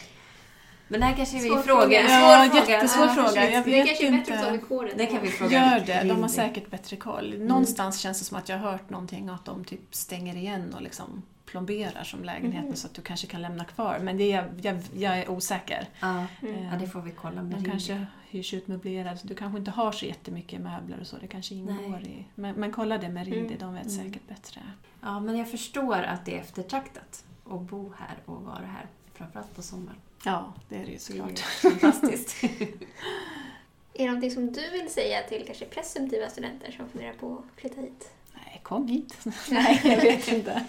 Men 0.89 0.99
det 0.99 1.05
här 1.05 1.15
kanske 1.15 1.37
är 1.37 1.41
Svår 1.41 1.57
vi 1.57 1.63
fråga. 1.63 1.81
fråga. 1.81 2.01
Ja, 2.01 2.07
Svår 2.49 2.59
fråga. 2.59 2.71
jättesvår 2.71 3.05
Ja, 3.05 3.13
fråga. 3.13 3.51
Jag 3.51 3.63
det 3.65 3.71
vet 3.71 3.85
kanske 3.87 4.07
är 4.07 4.11
bättre 4.11 4.33
inte. 4.33 4.51
att 4.51 4.69
ta. 4.69 4.85
Det 4.97 5.05
kan 5.05 5.21
vi 5.21 5.29
fråga. 5.29 5.51
Gör 5.51 5.85
det, 5.85 6.03
de 6.09 6.21
har 6.21 6.29
säkert 6.29 6.69
bättre 6.71 6.95
koll. 6.95 7.35
Någonstans 7.39 7.99
känns 7.99 8.19
det 8.19 8.25
som 8.25 8.37
att 8.37 8.49
jag 8.49 8.57
har 8.59 8.71
hört 8.71 8.89
någonting 8.89 9.29
att 9.29 9.45
de 9.45 9.65
typ 9.65 9.95
stänger 9.95 10.35
igen 10.35 10.73
och 10.73 10.81
liksom 10.81 11.21
plomberar 11.45 12.03
som 12.03 12.23
lägenheten 12.23 12.65
Mhm. 12.67 12.75
så 12.75 12.87
att 12.87 12.93
du 12.93 13.01
kanske 13.01 13.27
kan 13.27 13.41
lämna 13.41 13.65
kvar. 13.65 13.99
Men 14.03 14.17
det 14.17 14.31
är, 14.31 14.53
jag, 14.61 14.79
jag 14.95 15.17
är 15.19 15.29
osäker. 15.29 15.87
Ja, 15.99 16.25
Mm. 16.41 16.63
ja, 16.63 16.77
det 16.79 16.87
får 16.87 17.01
vi 17.01 17.11
kolla 17.11 17.43
med 17.43 17.57
De 17.63 17.69
kanske 17.69 18.05
hyrs 18.29 18.53
ut 18.53 18.67
möblerade, 18.67 19.17
så 19.17 19.27
du 19.27 19.35
kanske 19.35 19.59
inte 19.59 19.71
har 19.71 19.91
så 19.91 20.05
jättemycket 20.05 20.61
möbler 20.61 20.97
och 21.01 21.07
så, 21.07 21.15
det 21.21 21.27
kanske 21.27 21.55
ingår 21.55 21.89
Nej. 22.01 22.09
i... 22.19 22.25
Men, 22.41 22.55
men 22.55 22.71
kolla 22.71 22.97
det 22.97 23.09
med 23.09 23.25
Rindi, 23.27 23.39
Mm. 23.55 23.57
de 23.59 23.73
vet 23.73 23.87
Mm. 23.87 24.03
säkert 24.05 24.27
bättre. 24.27 24.61
Ja, 25.01 25.19
men 25.19 25.37
jag 25.37 25.51
förstår 25.51 25.95
att 26.01 26.25
det 26.25 26.35
är 26.35 26.39
eftertraktat 26.41 27.23
att 27.49 27.61
bo 27.61 27.93
här 27.97 28.17
och 28.25 28.41
vara 28.41 28.65
här. 28.65 28.85
Framförallt 29.13 29.55
på 29.55 29.61
sommaren. 29.61 29.97
Ja, 30.23 30.53
det 30.69 30.75
är 30.75 30.79
det 30.79 30.85
ju 30.85 30.91
Det 30.91 30.95
är 30.95 30.99
såklart. 30.99 31.39
fantastiskt. 31.39 32.43
Är 33.93 34.03
det 34.03 34.05
någonting 34.05 34.31
som 34.31 34.51
du 34.51 34.69
vill 34.69 34.89
säga 34.89 35.21
till 35.29 35.43
kanske 35.45 35.65
presumtiva 35.65 36.29
studenter 36.29 36.71
som 36.71 36.89
funderar 36.89 37.13
på 37.13 37.33
att 37.55 37.61
flytta 37.61 37.81
hit? 37.81 38.09
Nej, 38.33 38.59
kom 38.63 38.87
hit. 38.87 39.17
Nej, 39.49 39.81
jag 39.83 39.97
vet 40.01 40.27
inte. 40.27 40.63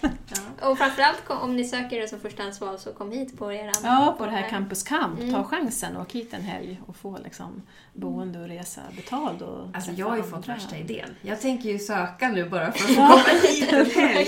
ja. 0.61 0.69
Och 0.69 0.77
framförallt 0.77 1.23
om 1.27 1.55
ni 1.55 1.63
söker 1.65 1.99
det 2.01 2.07
som 2.07 2.19
förstahandsval 2.19 2.79
så 2.79 2.93
kom 2.93 3.11
hit 3.11 3.37
på 3.37 3.53
er 3.53 3.71
Ja, 3.83 4.15
på 4.17 4.25
det 4.25 4.31
här 4.31 4.49
Campus 4.49 4.83
Camp. 4.83 5.19
Ta 5.19 5.23
Mm. 5.25 5.43
chansen 5.43 5.95
och 5.95 6.01
åk 6.01 6.11
hit 6.11 6.33
en 6.33 6.41
helg 6.41 6.81
och 6.87 6.95
få 6.95 7.17
liksom 7.23 7.61
boende 7.93 8.39
och 8.39 8.47
resa 8.47 8.81
betald 8.95 9.41
och 9.41 9.67
Alltså 9.73 9.91
jag 9.91 10.09
har 10.09 10.17
ju 10.17 10.23
fått 10.23 10.47
värsta 10.47 10.77
idén. 10.77 11.15
Jag 11.21 11.41
tänker 11.41 11.69
ju 11.69 11.79
söka 11.79 12.29
nu 12.29 12.49
bara 12.49 12.71
för 12.71 12.83
att 12.83 12.95
få 12.95 12.95
komma 12.95 13.39
hit 13.43 13.73
en 13.73 13.85
helg. 13.85 14.27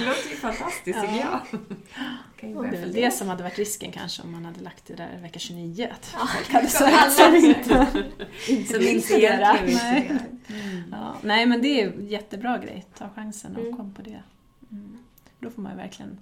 Det 0.00 0.06
låter 0.06 0.30
ju 0.30 0.36
fantastiskt 0.36 1.00
tycker 1.00 1.14
Ja. 1.16 1.40
jag. 2.40 2.50
Ju 2.50 2.54
Det 2.70 2.76
är 2.76 2.80
väl 2.80 2.92
det 2.92 3.10
som 3.10 3.28
hade 3.28 3.42
varit 3.42 3.58
risken 3.58 3.92
kanske 3.92 4.22
om 4.22 4.32
man 4.32 4.44
hade 4.44 4.60
lagt 4.60 4.86
det 4.86 4.94
där 4.94 5.18
vecka 5.22 5.38
29. 5.38 5.88
Att 5.92 6.14
Ja, 6.20 6.26
folk 6.36 6.52
hade 6.52 6.68
så 6.68 6.78
sökt 6.84 7.12
som 7.12 7.34
inte, 7.44 8.04
inte 8.48 8.72
Som 8.74 8.82
inte 8.82 9.18
Nej. 9.66 10.10
Mm. 10.48 10.82
Ja, 10.92 11.16
nej 11.22 11.46
men 11.46 11.62
det 11.62 11.82
är 11.82 11.92
en 11.92 12.06
jättebra 12.08 12.58
grej. 12.58 12.86
Ta 12.98 13.08
chansen 13.14 13.56
och 13.56 13.62
Mm. 13.62 13.76
kom 13.76 13.94
på 13.94 14.02
det. 14.02 14.22
Mm. 14.70 14.98
Då 15.40 15.50
får 15.50 15.62
man 15.62 15.72
ju 15.72 15.78
verkligen 15.78 16.18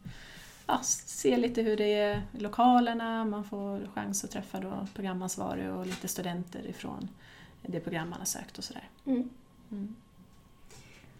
ja, 0.67 0.81
se 0.83 1.37
lite 1.37 1.63
hur 1.63 1.77
det 1.77 1.95
är 1.95 2.23
i 2.33 2.39
lokalerna, 2.39 3.25
man 3.25 3.45
får 3.45 3.89
chans 3.95 4.25
att 4.25 4.31
träffa 4.31 4.61
då 4.61 4.87
programansvarig 4.95 5.71
och 5.71 5.87
lite 5.87 6.09
studenter 6.09 6.67
ifrån 6.67 7.09
det 7.63 7.81
program 7.81 8.11
man 8.11 8.19
har 8.19 8.27
sökt 8.27 8.59
och 8.59 8.65
sådär. 8.65 8.89
Mm. 9.07 9.29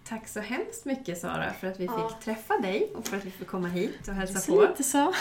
Tack 0.09 0.29
så 0.29 0.41
hemskt 0.41 0.85
mycket 0.85 1.21
Sara 1.21 1.53
för 1.61 1.67
att 1.67 1.81
vi 1.81 1.85
Ja. 1.85 2.09
fick 2.09 2.21
träffa 2.25 2.59
dig 2.59 2.93
och 2.95 3.07
för 3.07 3.17
att 3.17 3.25
vi 3.25 3.31
fick 3.31 3.47
komma 3.49 3.69
hit 3.69 4.09
och 4.09 4.15
hälsa 4.15 4.53
på. 4.53 4.61
lite 4.61 4.83
så. 4.85 5.15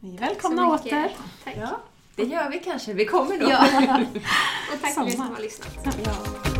Ni 0.00 0.14
är 0.14 0.18
välkomna 0.20 0.68
åter. 0.68 1.16
Tack. 1.44 1.54
Ja, 1.60 1.80
det 2.16 2.22
gör 2.24 2.50
vi 2.50 2.58
kanske. 2.58 2.92
Vi 2.92 3.04
kommer 3.04 3.38
då. 3.38 3.50
Ja. 3.50 3.64
Och 4.72 4.80
tack 4.80 4.90
er 4.90 4.94
som 4.94 5.10
Samma. 5.10 5.24
har 5.34 5.42
lyssnat. 5.42 5.98
Ja. 6.04 6.53